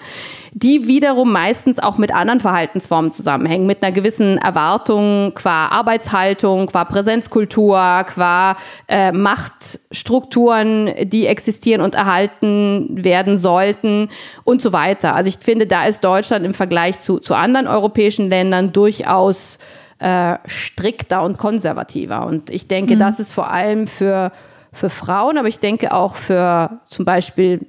die 0.55 0.87
wiederum 0.87 1.33
meistens 1.33 1.79
auch 1.79 1.97
mit 1.97 2.15
anderen 2.15 2.39
Verhaltensformen 2.39 3.11
zusammenhängen, 3.11 3.67
mit 3.67 3.83
einer 3.83 3.93
gewissen 3.93 4.37
Erwartung 4.37 5.33
qua 5.35 5.69
Arbeitshaltung, 5.69 6.67
qua 6.67 6.85
Präsenzkultur, 6.85 8.05
qua 8.07 8.57
äh, 8.87 9.13
Machtstrukturen, 9.13 10.91
die 11.05 11.27
existieren 11.27 11.81
und 11.81 11.95
erhalten 11.95 13.03
werden 13.03 13.39
sollten 13.39 14.11
und 14.45 14.61
so 14.61 14.75
weiter. 14.75 15.15
Also 15.15 15.29
ich 15.29 15.39
finde, 15.39 15.67
da 15.67 15.87
ist 15.87 16.05
Deutschland 16.05 16.45
im 16.45 16.53
Vergleich 16.53 16.99
zu, 16.99 17.19
zu 17.19 17.35
anderen 17.35 17.67
europäischen 17.67 18.29
Ländern 18.29 18.75
durchaus 18.75 19.59
äh, 20.01 20.37
strikter 20.45 21.23
und 21.23 21.39
konservativer. 21.39 22.27
Und 22.27 22.51
ich 22.51 22.69
denke, 22.69 22.97
mhm. 22.97 23.01
das 23.01 23.21
ist 23.21 23.33
vor 23.33 23.51
allem 23.51 23.87
für, 23.87 24.33
für 24.73 24.91
Frauen, 24.91 25.39
aber 25.39 25.49
ich 25.49 25.59
denke 25.59 25.93
auch 25.93 26.17
für 26.17 26.81
zum 26.87 27.05
Beispiel 27.05 27.67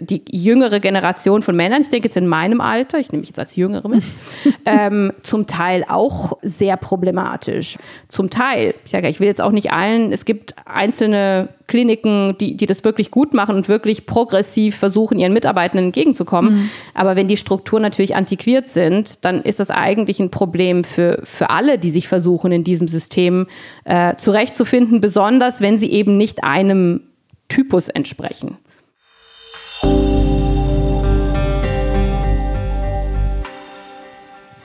die 0.00 0.22
jüngere 0.30 0.80
Generation 0.80 1.42
von 1.42 1.56
Männern, 1.56 1.82
ich 1.82 1.90
denke 1.90 2.08
jetzt 2.08 2.16
in 2.16 2.26
meinem 2.26 2.60
Alter, 2.60 2.98
ich 2.98 3.12
nehme 3.12 3.20
mich 3.20 3.28
jetzt 3.28 3.38
als 3.38 3.56
Jüngere 3.56 3.88
mit, 3.88 4.02
ähm, 4.66 5.12
zum 5.22 5.46
Teil 5.46 5.84
auch 5.88 6.38
sehr 6.42 6.76
problematisch. 6.76 7.76
Zum 8.08 8.30
Teil, 8.30 8.74
ich 8.84 8.90
sage, 8.90 9.08
ich 9.08 9.20
will 9.20 9.28
jetzt 9.28 9.40
auch 9.40 9.52
nicht 9.52 9.72
allen, 9.72 10.12
es 10.12 10.24
gibt 10.24 10.54
einzelne 10.66 11.48
Kliniken, 11.68 12.36
die, 12.38 12.56
die 12.56 12.66
das 12.66 12.82
wirklich 12.82 13.10
gut 13.10 13.34
machen 13.34 13.54
und 13.54 13.68
wirklich 13.68 14.06
progressiv 14.06 14.76
versuchen, 14.76 15.18
ihren 15.18 15.32
Mitarbeitenden 15.32 15.88
entgegenzukommen. 15.88 16.54
Mhm. 16.54 16.70
Aber 16.94 17.14
wenn 17.14 17.28
die 17.28 17.36
Strukturen 17.36 17.82
natürlich 17.82 18.16
antiquiert 18.16 18.68
sind, 18.68 19.24
dann 19.24 19.42
ist 19.42 19.60
das 19.60 19.70
eigentlich 19.70 20.18
ein 20.18 20.30
Problem 20.30 20.82
für, 20.82 21.20
für 21.24 21.50
alle, 21.50 21.78
die 21.78 21.90
sich 21.90 22.08
versuchen, 22.08 22.52
in 22.52 22.64
diesem 22.64 22.88
System 22.88 23.46
äh, 23.84 24.16
zurechtzufinden, 24.16 25.00
besonders 25.00 25.60
wenn 25.60 25.78
sie 25.78 25.92
eben 25.92 26.16
nicht 26.16 26.42
einem 26.42 27.02
Typus 27.48 27.88
entsprechen. 27.88 28.56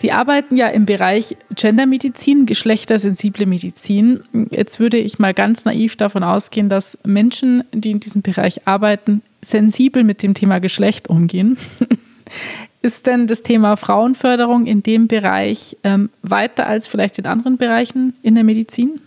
Sie 0.04 0.12
arbeiten 0.12 0.58
ja 0.58 0.68
im 0.68 0.86
Bereich 0.86 1.38
Gendermedizin, 1.56 2.46
geschlechtersensible 2.46 3.46
Medizin. 3.46 4.26
Jetzt 4.52 4.78
würde 4.78 4.98
ich 4.98 5.18
mal 5.18 5.34
ganz 5.34 5.64
naiv 5.64 5.96
davon 5.96 6.26
ausgehen, 6.26 6.68
dass 6.68 7.00
Menschen, 7.06 7.64
die 7.72 7.92
in 7.92 8.02
diesem 8.02 8.22
Bereich 8.22 8.68
arbeiten, 8.68 9.22
sensibel 9.42 10.04
mit 10.04 10.22
dem 10.22 10.34
Thema 10.34 10.60
Geschlecht 10.60 11.10
umgehen. 11.10 11.56
Ist 12.82 13.08
denn 13.08 13.28
das 13.28 13.44
Thema 13.44 13.78
Frauenförderung 13.78 14.66
in 14.66 14.84
dem 14.84 15.08
Bereich 15.08 15.78
ähm, 15.86 16.10
weiter 16.22 16.68
als 16.68 16.86
vielleicht 16.86 17.18
in 17.18 17.26
anderen 17.26 17.56
Bereichen 17.56 18.14
in 18.24 18.36
der 18.36 18.44
Medizin? 18.44 19.00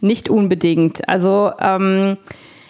Nicht 0.00 0.28
unbedingt. 0.28 1.08
Also 1.08 1.50
ähm, 1.60 2.18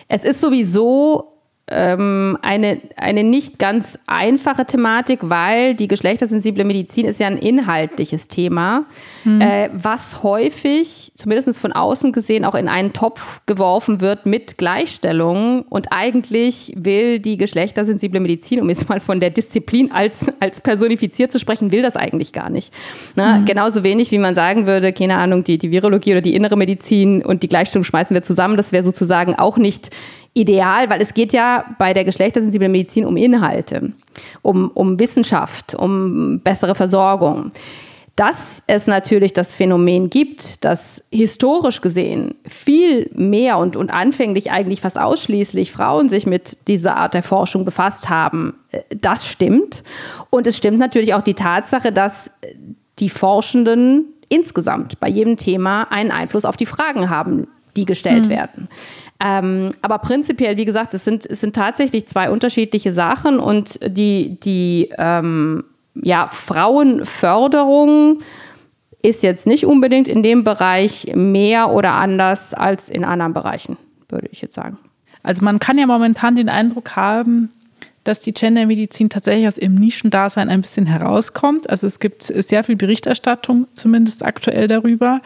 es 0.09 0.25
ist 0.25 0.41
sowieso 0.41 1.30
ähm, 1.71 2.37
eine, 2.43 2.81
eine 2.97 3.25
nicht 3.25 3.59
ganz 3.59 3.99
einfache 4.07 4.65
Thematik, 4.65 5.21
weil 5.23 5.75
die 5.75 5.89
geschlechtersensible 5.89 6.65
Medizin 6.65 7.07
ist 7.07 7.21
ja 7.21 7.27
ein 7.27 7.39
inhaltliches 7.39 8.29
Thema, 8.29 8.87
mhm. 9.25 9.41
äh, 9.41 9.71
was 9.73 10.23
häufig, 10.23 11.13
zumindest 11.15 11.59
von 11.59 11.73
außen 11.73 12.13
gesehen, 12.13 12.45
auch 12.45 12.55
in 12.55 12.69
einen 12.69 12.93
Topf 12.93 13.41
geworfen 13.47 14.01
wird 14.01 14.27
mit 14.27 14.59
Gleichstellung. 14.59 15.63
Und 15.63 15.93
eigentlich 15.93 16.73
will 16.77 17.19
die 17.19 17.37
geschlechtersensible 17.37 18.21
Medizin, 18.21 18.61
um 18.61 18.69
jetzt 18.69 18.89
mal 18.89 19.01
von 19.01 19.21
der 19.21 19.31
Disziplin 19.31 19.93
als, 19.93 20.33
als 20.41 20.61
personifiziert 20.61 21.33
zu 21.33 21.39
sprechen, 21.39 21.73
will 21.73 21.83
das 21.83 21.97
eigentlich 21.97 22.33
gar 22.33 22.51
nicht. 22.51 22.73
Na, 23.15 23.39
mhm. 23.39 23.45
Genauso 23.45 23.83
wenig, 23.85 24.11
wie 24.11 24.19
man 24.19 24.35
sagen 24.35 24.67
würde, 24.67 24.93
keine 24.93 25.17
Ahnung, 25.17 25.45
die, 25.45 25.59
die 25.59 25.71
Virologie 25.71 26.13
oder 26.13 26.21
die 26.21 26.35
innere 26.35 26.57
Medizin 26.57 27.25
und 27.25 27.43
die 27.43 27.49
Gleichstellung 27.49 27.85
schmeißen 27.85 28.15
wir 28.15 28.23
zusammen. 28.23 28.57
Das 28.57 28.73
wäre 28.73 28.85
sozusagen 28.85 29.35
auch 29.35 29.57
nicht 29.57 29.91
ideal, 30.35 30.89
weil 30.91 31.01
es 31.01 31.15
geht 31.15 31.33
ja 31.33 31.65
bei 31.79 31.93
der 31.93 32.05
geschlechtersensiblen 32.05 32.71
Medizin 32.71 33.05
um 33.05 33.17
Inhalte, 33.17 33.93
um, 34.43 34.71
um 34.75 34.99
Wissenschaft, 34.99 35.75
um 35.75 36.41
bessere 36.41 36.75
Versorgung. 36.75 37.53
Dass 38.17 38.63
es 38.67 38.87
natürlich 38.87 39.33
das 39.33 39.55
Phänomen 39.55 40.11
gibt, 40.11 40.65
dass 40.65 41.03
historisch 41.11 41.81
gesehen 41.81 42.35
viel 42.47 43.11
mehr 43.15 43.57
und, 43.59 43.77
und 43.77 43.91
anfänglich 43.91 44.51
eigentlich 44.51 44.83
fast 44.83 44.99
ausschließlich 44.99 45.73
Frauen 45.73 46.09
sich 46.09 46.27
mit 46.27 46.69
dieser 46.69 46.97
Art 46.97 47.15
der 47.15 47.23
Forschung 47.23 47.65
befasst 47.65 48.11
haben, 48.11 48.55
äh, 48.73 48.81
das 48.95 49.27
stimmt. 49.27 49.83
Und 50.29 50.47
es 50.47 50.57
stimmt 50.57 50.79
natürlich 50.79 51.15
auch 51.15 51.23
die 51.23 51.35
Tatsache, 51.35 51.93
dass 51.93 52.31
die 52.99 53.09
Forschenden 53.09 54.13
insgesamt 54.29 55.01
bei 55.01 55.09
jedem 55.09 55.37
Thema 55.37 55.85
einen 55.91 56.11
Einfluss 56.11 56.45
auf 56.45 56.57
die 56.57 56.67
Fragen 56.67 57.11
haben, 57.11 57.49
die 57.77 57.87
gestellt 57.87 58.27
mhm. 58.27 58.31
werden. 58.31 58.69
Ähm, 59.23 59.73
aber 59.83 59.99
prinzipiell, 59.99 60.57
wie 60.57 60.65
gesagt, 60.65 60.95
es 60.95 61.05
sind, 61.05 61.27
es 61.27 61.41
sind 61.41 61.55
tatsächlich 61.55 62.09
zwei 62.09 62.31
unterschiedliche 62.31 62.93
Sachen 62.93 63.39
und 63.39 63.79
die, 63.87 64.41
die 64.41 64.91
ähm, 64.97 65.65
ja, 65.95 66.29
Frauenförderung 66.33 68.21
ist 69.03 69.23
jetzt 69.23 69.47
nicht 69.47 69.67
unbedingt 69.67 70.09
in 70.09 70.23
dem 70.23 70.45
Bereich 70.45 71.13
mehr 71.15 71.71
oder 71.71 71.93
anders 71.93 72.55
als 72.55 72.89
in 72.89 73.05
anderen 73.05 73.35
Bereichen, 73.35 73.77
würde 74.09 74.29
ich 74.31 74.41
jetzt 74.41 74.55
sagen. 74.55 74.79
Also 75.23 75.45
man 75.45 75.59
kann 75.59 75.79
ja 75.79 75.87
momentan 75.87 76.37
den 76.37 76.49
Eindruck 76.49 76.97
haben, 76.97 77.51
dass 78.05 78.21
die 78.21 78.33
Gendermedizin 78.33 79.11
tatsächlich 79.11 79.47
aus 79.47 79.59
ihrem 79.59 79.75
Nischendasein 79.75 80.49
ein 80.49 80.63
bisschen 80.63 80.87
herauskommt. 80.87 81.69
Also 81.69 81.87
es 81.87 81.99
gibt 81.99 82.23
sehr 82.23 82.65
viel 82.65 82.77
Berichterstattung, 82.77 83.67
zumindest 83.75 84.25
aktuell 84.25 84.69
darüber. 84.69 85.21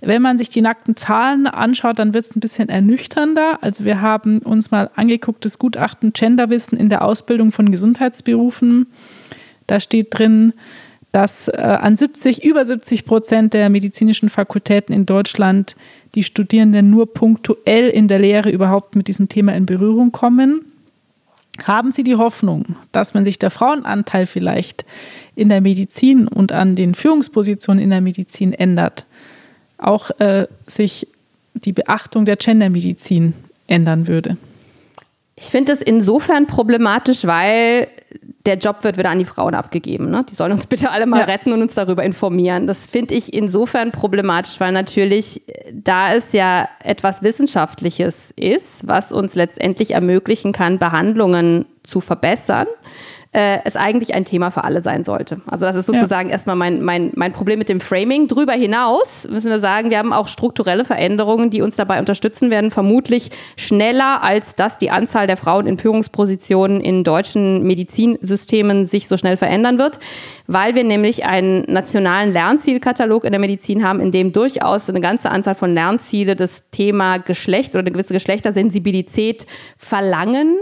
Wenn 0.00 0.22
man 0.22 0.38
sich 0.38 0.48
die 0.48 0.60
nackten 0.60 0.96
Zahlen 0.96 1.46
anschaut, 1.46 1.98
dann 1.98 2.14
wird 2.14 2.24
es 2.24 2.36
ein 2.36 2.40
bisschen 2.40 2.68
ernüchternder. 2.68 3.58
Also 3.62 3.84
wir 3.84 4.00
haben 4.00 4.38
uns 4.40 4.70
mal 4.70 4.90
angeguckt, 4.94 5.44
das 5.44 5.58
Gutachten 5.58 6.12
Genderwissen 6.12 6.78
in 6.78 6.88
der 6.88 7.02
Ausbildung 7.02 7.50
von 7.50 7.70
Gesundheitsberufen. 7.70 8.86
Da 9.66 9.80
steht 9.80 10.08
drin, 10.10 10.52
dass 11.12 11.48
äh, 11.48 11.56
an 11.56 11.96
70, 11.96 12.44
über 12.44 12.64
70 12.64 13.04
Prozent 13.04 13.54
der 13.54 13.68
medizinischen 13.70 14.28
Fakultäten 14.28 14.94
in 14.94 15.06
Deutschland 15.06 15.74
die 16.14 16.22
Studierenden 16.22 16.90
nur 16.90 17.12
punktuell 17.12 17.88
in 17.88 18.06
der 18.06 18.20
Lehre 18.20 18.50
überhaupt 18.50 18.94
mit 18.94 19.08
diesem 19.08 19.28
Thema 19.28 19.54
in 19.54 19.66
Berührung 19.66 20.12
kommen. 20.12 20.69
Haben 21.64 21.90
Sie 21.90 22.02
die 22.02 22.16
Hoffnung, 22.16 22.76
dass 22.92 23.14
wenn 23.14 23.24
sich 23.24 23.38
der 23.38 23.50
Frauenanteil 23.50 24.26
vielleicht 24.26 24.84
in 25.34 25.48
der 25.48 25.60
Medizin 25.60 26.26
und 26.28 26.52
an 26.52 26.76
den 26.76 26.94
Führungspositionen 26.94 27.82
in 27.82 27.90
der 27.90 28.00
Medizin 28.00 28.52
ändert, 28.52 29.06
auch 29.78 30.10
äh, 30.20 30.46
sich 30.66 31.08
die 31.54 31.72
Beachtung 31.72 32.24
der 32.24 32.36
Gendermedizin 32.36 33.34
ändern 33.66 34.08
würde? 34.08 34.36
Ich 35.40 35.46
finde 35.46 35.72
das 35.72 35.80
insofern 35.80 36.46
problematisch, 36.46 37.24
weil 37.24 37.88
der 38.44 38.58
Job 38.58 38.84
wird 38.84 38.98
wieder 38.98 39.08
an 39.08 39.18
die 39.18 39.24
Frauen 39.24 39.54
abgegeben. 39.54 40.10
Ne? 40.10 40.24
Die 40.28 40.34
sollen 40.34 40.52
uns 40.52 40.66
bitte 40.66 40.90
alle 40.90 41.06
mal 41.06 41.20
ja. 41.20 41.24
retten 41.24 41.52
und 41.52 41.62
uns 41.62 41.74
darüber 41.74 42.04
informieren. 42.04 42.66
Das 42.66 42.86
finde 42.86 43.14
ich 43.14 43.32
insofern 43.32 43.90
problematisch, 43.90 44.60
weil 44.60 44.72
natürlich, 44.72 45.42
da 45.72 46.12
es 46.12 46.32
ja 46.32 46.68
etwas 46.84 47.22
Wissenschaftliches 47.22 48.32
ist, 48.36 48.86
was 48.86 49.12
uns 49.12 49.34
letztendlich 49.34 49.92
ermöglichen 49.92 50.52
kann, 50.52 50.78
Behandlungen 50.78 51.64
zu 51.82 52.00
verbessern, 52.02 52.66
äh, 53.32 53.58
es 53.64 53.76
eigentlich 53.76 54.12
ein 54.14 54.24
Thema 54.24 54.50
für 54.50 54.64
alle 54.64 54.82
sein 54.82 55.04
sollte. 55.04 55.40
Also 55.46 55.64
das 55.64 55.76
ist 55.76 55.86
sozusagen 55.86 56.30
ja. 56.30 56.32
erstmal 56.32 56.56
mein, 56.56 56.82
mein, 56.82 57.12
mein 57.14 57.32
Problem 57.32 57.60
mit 57.60 57.68
dem 57.68 57.80
Framing. 57.80 58.26
Drüber 58.26 58.54
hinaus 58.54 59.28
müssen 59.30 59.50
wir 59.50 59.60
sagen, 59.60 59.90
wir 59.90 59.98
haben 59.98 60.12
auch 60.12 60.26
strukturelle 60.26 60.84
Veränderungen, 60.84 61.48
die 61.48 61.62
uns 61.62 61.76
dabei 61.76 62.00
unterstützen 62.00 62.50
werden, 62.50 62.72
vermutlich 62.72 63.30
schneller, 63.56 64.24
als 64.24 64.56
dass 64.56 64.78
die 64.78 64.90
Anzahl 64.90 65.28
der 65.28 65.36
Frauen 65.36 65.68
in 65.68 65.78
Führungspositionen 65.78 66.80
in 66.80 67.04
deutschen 67.04 67.62
Medizinsystemen 67.62 68.86
sich 68.86 69.06
so 69.06 69.16
schnell 69.16 69.36
verändern 69.36 69.78
wird, 69.78 70.00
weil 70.48 70.74
wir 70.74 70.82
nämlich 70.82 71.24
einen 71.24 71.62
nationalen 71.68 72.32
Lernzielkatalog 72.32 73.24
in 73.24 73.30
der 73.30 73.40
Medizin 73.40 73.84
haben, 73.84 74.00
in 74.00 74.10
dem 74.10 74.32
durchaus 74.32 74.88
eine 74.88 75.00
ganze 75.00 75.30
Anzahl 75.30 75.54
von 75.54 75.72
Lernziele 75.72 76.34
das 76.34 76.64
Thema 76.72 77.18
Geschlecht 77.18 77.74
oder 77.74 77.80
eine 77.80 77.92
gewisse 77.92 78.12
Geschlechtersensibilität 78.12 79.46
verlangen 79.76 80.58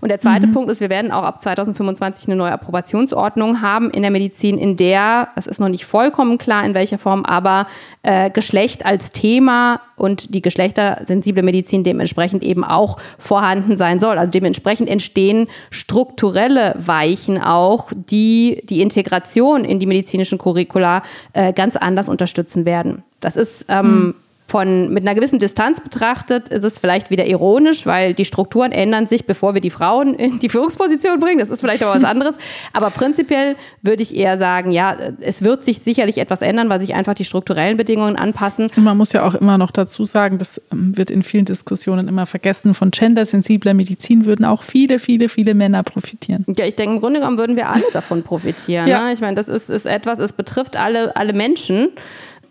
und 0.00 0.08
der 0.08 0.18
zweite 0.18 0.46
mhm. 0.46 0.52
Punkt 0.52 0.70
ist, 0.70 0.80
wir 0.80 0.90
werden 0.90 1.10
auch 1.12 1.22
ab 1.22 1.42
2025 1.42 2.28
eine 2.28 2.36
neue 2.36 2.52
Approbationsordnung 2.52 3.60
haben 3.60 3.90
in 3.90 4.02
der 4.02 4.10
Medizin, 4.10 4.58
in 4.58 4.76
der, 4.76 5.28
es 5.36 5.46
ist 5.46 5.60
noch 5.60 5.68
nicht 5.68 5.84
vollkommen 5.84 6.38
klar, 6.38 6.64
in 6.64 6.74
welcher 6.74 6.98
Form, 6.98 7.24
aber 7.24 7.66
äh, 8.02 8.30
Geschlecht 8.30 8.84
als 8.84 9.10
Thema 9.10 9.80
und 9.96 10.34
die 10.34 10.42
geschlechtersensible 10.42 11.42
Medizin 11.42 11.84
dementsprechend 11.84 12.42
eben 12.42 12.64
auch 12.64 12.98
vorhanden 13.18 13.76
sein 13.76 14.00
soll. 14.00 14.18
Also 14.18 14.30
dementsprechend 14.30 14.88
entstehen 14.88 15.46
strukturelle 15.70 16.74
Weichen 16.78 17.40
auch, 17.40 17.92
die 17.94 18.62
die 18.64 18.80
Integration 18.80 19.64
in 19.64 19.78
die 19.78 19.86
medizinischen 19.86 20.38
Curricula 20.38 21.02
äh, 21.32 21.52
ganz 21.52 21.76
anders 21.76 22.08
unterstützen 22.08 22.64
werden. 22.64 23.04
Das 23.20 23.36
ist 23.36 23.66
ähm, 23.68 23.86
mhm 23.86 24.14
von, 24.52 24.92
mit 24.92 25.02
einer 25.02 25.14
gewissen 25.14 25.38
Distanz 25.38 25.80
betrachtet, 25.80 26.50
ist 26.50 26.62
es 26.62 26.76
vielleicht 26.76 27.08
wieder 27.08 27.26
ironisch, 27.26 27.86
weil 27.86 28.12
die 28.12 28.26
Strukturen 28.26 28.70
ändern 28.70 29.06
sich, 29.06 29.24
bevor 29.24 29.54
wir 29.54 29.62
die 29.62 29.70
Frauen 29.70 30.12
in 30.14 30.40
die 30.40 30.50
Führungsposition 30.50 31.18
bringen. 31.20 31.38
Das 31.38 31.48
ist 31.48 31.60
vielleicht 31.60 31.82
aber 31.82 31.94
was 31.94 32.04
anderes. 32.04 32.36
Aber 32.74 32.90
prinzipiell 32.90 33.56
würde 33.80 34.02
ich 34.02 34.14
eher 34.14 34.36
sagen, 34.36 34.70
ja, 34.70 34.94
es 35.20 35.40
wird 35.40 35.64
sich 35.64 35.78
sicherlich 35.78 36.18
etwas 36.18 36.42
ändern, 36.42 36.68
weil 36.68 36.80
sich 36.80 36.92
einfach 36.92 37.14
die 37.14 37.24
strukturellen 37.24 37.78
Bedingungen 37.78 38.16
anpassen. 38.16 38.70
Und 38.76 38.84
man 38.84 38.98
muss 38.98 39.14
ja 39.14 39.26
auch 39.26 39.34
immer 39.34 39.56
noch 39.56 39.70
dazu 39.70 40.04
sagen, 40.04 40.36
das 40.36 40.60
ähm, 40.70 40.98
wird 40.98 41.10
in 41.10 41.22
vielen 41.22 41.46
Diskussionen 41.46 42.06
immer 42.06 42.26
vergessen, 42.26 42.74
von 42.74 42.90
gendersensibler 42.90 43.72
Medizin 43.72 44.26
würden 44.26 44.44
auch 44.44 44.62
viele, 44.62 44.98
viele, 44.98 45.30
viele 45.30 45.54
Männer 45.54 45.82
profitieren. 45.82 46.44
Ja, 46.58 46.66
ich 46.66 46.76
denke, 46.76 46.96
im 46.96 47.00
Grunde 47.00 47.20
genommen 47.20 47.38
würden 47.38 47.56
wir 47.56 47.70
alle 47.70 47.84
davon 47.94 48.22
profitieren. 48.22 48.86
ja. 48.86 49.06
Ne? 49.06 49.14
Ich 49.14 49.22
meine, 49.22 49.34
das 49.34 49.48
ist, 49.48 49.70
ist 49.70 49.86
etwas, 49.86 50.18
es 50.18 50.34
betrifft 50.34 50.76
alle, 50.76 51.16
alle 51.16 51.32
Menschen 51.32 51.88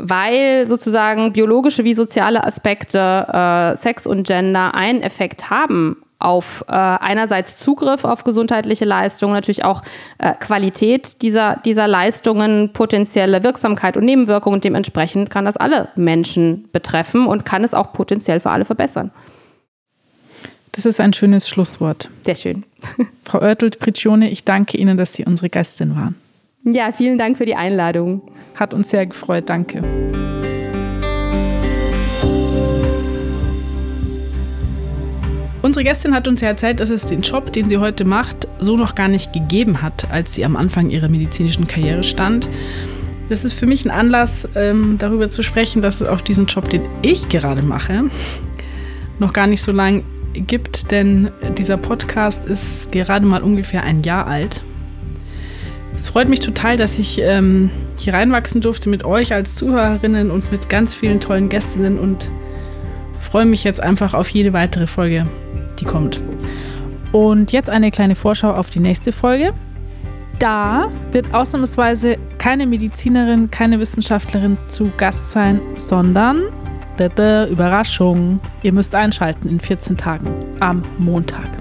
weil 0.02 0.68
sozusagen 0.68 1.34
biologische 1.34 1.84
wie 1.84 1.94
soziale 1.94 2.44
Aspekte, 2.44 2.98
äh, 2.98 3.78
Sex 3.78 4.08
und 4.08 4.26
Gender 4.28 4.74
einen 4.74 5.02
Effekt 5.02 5.50
haben 5.50 5.98
auf 6.22 6.64
äh, 6.68 6.72
einerseits 6.72 7.58
Zugriff 7.58 8.06
auf 8.06 8.24
gesundheitliche 8.24 8.86
Leistungen, 8.86 9.34
natürlich 9.34 9.66
auch 9.66 9.82
äh, 10.20 10.34
Qualität 10.40 11.22
dieser, 11.22 11.58
dieser 11.66 11.88
Leistungen, 11.88 12.72
potenzielle 12.74 13.44
Wirksamkeit 13.44 13.98
und 13.98 14.06
Nebenwirkungen. 14.06 14.56
Und 14.56 14.64
dementsprechend 14.64 15.30
kann 15.30 15.46
das 15.46 15.58
alle 15.58 15.90
Menschen 15.96 16.70
betreffen 16.72 17.26
und 17.26 17.46
kann 17.46 17.64
es 17.64 17.74
auch 17.74 17.94
potenziell 17.94 18.40
für 18.40 18.52
alle 18.52 18.66
verbessern. 18.66 19.12
Das 20.74 20.86
ist 20.86 21.00
ein 21.02 21.12
schönes 21.12 21.50
Schlusswort. 21.50 22.10
Sehr 22.24 22.36
schön. 22.36 22.64
Frau 23.24 23.40
Oertelt-Prigione, 23.40 24.30
ich 24.30 24.46
danke 24.46 24.78
Ihnen, 24.78 24.98
dass 24.98 25.14
Sie 25.14 25.26
unsere 25.26 25.50
Gästin 25.50 25.96
waren. 25.96 26.16
Ja, 26.64 26.92
vielen 26.92 27.18
Dank 27.18 27.38
für 27.38 27.46
die 27.46 27.56
Einladung. 27.56 28.22
Hat 28.54 28.74
uns 28.74 28.92
sehr 28.92 29.08
gefreut, 29.08 29.50
danke. 29.50 29.84
Unsere 35.64 35.84
Gästin 35.84 36.14
hat 36.14 36.28
uns 36.28 36.42
ja 36.42 36.50
erzählt, 36.50 36.80
dass 36.80 36.92
es 36.92 37.06
den 37.08 37.22
Job, 37.22 37.52
den 37.52 37.68
sie 37.68 37.80
heute 37.80 38.06
macht, 38.06 38.48
so 38.60 38.78
noch 38.78 38.94
gar 38.94 39.08
nicht 39.08 39.34
gegeben 39.34 39.82
hat, 39.82 40.12
als 40.12 40.34
sie 40.36 40.46
am 40.46 40.56
Anfang 40.56 40.92
ihrer 40.92 41.10
medizinischen 41.10 41.68
Karriere 41.68 42.04
stand. 42.04 42.48
Das 43.30 43.44
ist 43.44 43.54
für 43.54 43.66
mich 43.66 43.84
ein 43.86 43.92
Anlass, 43.92 44.48
ähm, 44.56 44.98
darüber 45.00 45.32
zu 45.32 45.42
sprechen, 45.42 45.82
dass 45.82 46.02
es 46.02 46.08
auch 46.08 46.22
diesen 46.22 46.46
Job, 46.46 46.70
den 46.70 46.84
ich 47.02 47.30
gerade 47.30 47.64
mache, 47.64 48.06
noch 49.18 49.34
gar 49.34 49.48
nicht 49.48 49.64
so 49.64 49.72
lange 49.72 50.04
gibt, 50.34 50.92
denn 50.92 51.32
dieser 51.58 51.78
Podcast 51.78 52.46
ist 52.46 52.92
gerade 52.92 53.26
mal 53.26 53.42
ungefähr 53.42 53.84
ein 53.84 54.04
Jahr 54.04 54.28
alt. 54.28 54.62
Es 56.02 56.08
freut 56.08 56.30
mich 56.30 56.40
total, 56.40 56.78
dass 56.78 56.98
ich 56.98 57.20
ähm, 57.22 57.70
hier 57.96 58.16
reinwachsen 58.16 58.60
durfte 58.60 58.90
mit 58.90 59.06
euch 59.06 59.34
als 59.34 59.54
Zuhörerinnen 59.54 60.32
und 60.32 60.52
mit 60.52 60.68
ganz 60.68 60.96
vielen 60.96 61.20
tollen 61.20 61.48
Gästinnen 61.48 62.00
und 62.00 62.28
freue 63.20 63.46
mich 63.46 63.64
jetzt 63.64 63.80
einfach 63.80 64.16
auf 64.16 64.28
jede 64.30 64.52
weitere 64.52 64.88
Folge, 64.88 65.28
die 65.80 65.86
kommt. 65.86 66.20
Und 67.12 67.52
jetzt 67.52 67.70
eine 67.70 67.92
kleine 67.92 68.16
Vorschau 68.16 68.52
auf 68.52 68.72
die 68.72 68.80
nächste 68.80 69.12
Folge. 69.12 69.54
Da 70.40 70.90
wird 71.12 71.32
ausnahmsweise 71.36 72.18
keine 72.40 72.66
Medizinerin, 72.66 73.52
keine 73.52 73.80
Wissenschaftlerin 73.80 74.58
zu 74.70 74.92
Gast 74.98 75.30
sein, 75.30 75.62
sondern 75.78 76.42
Überraschung. 77.48 78.40
Ihr 78.64 78.74
müsst 78.74 78.96
einschalten 78.96 79.48
in 79.50 79.60
14 79.60 79.98
Tagen 79.98 80.28
am 80.62 80.82
Montag. 80.98 81.61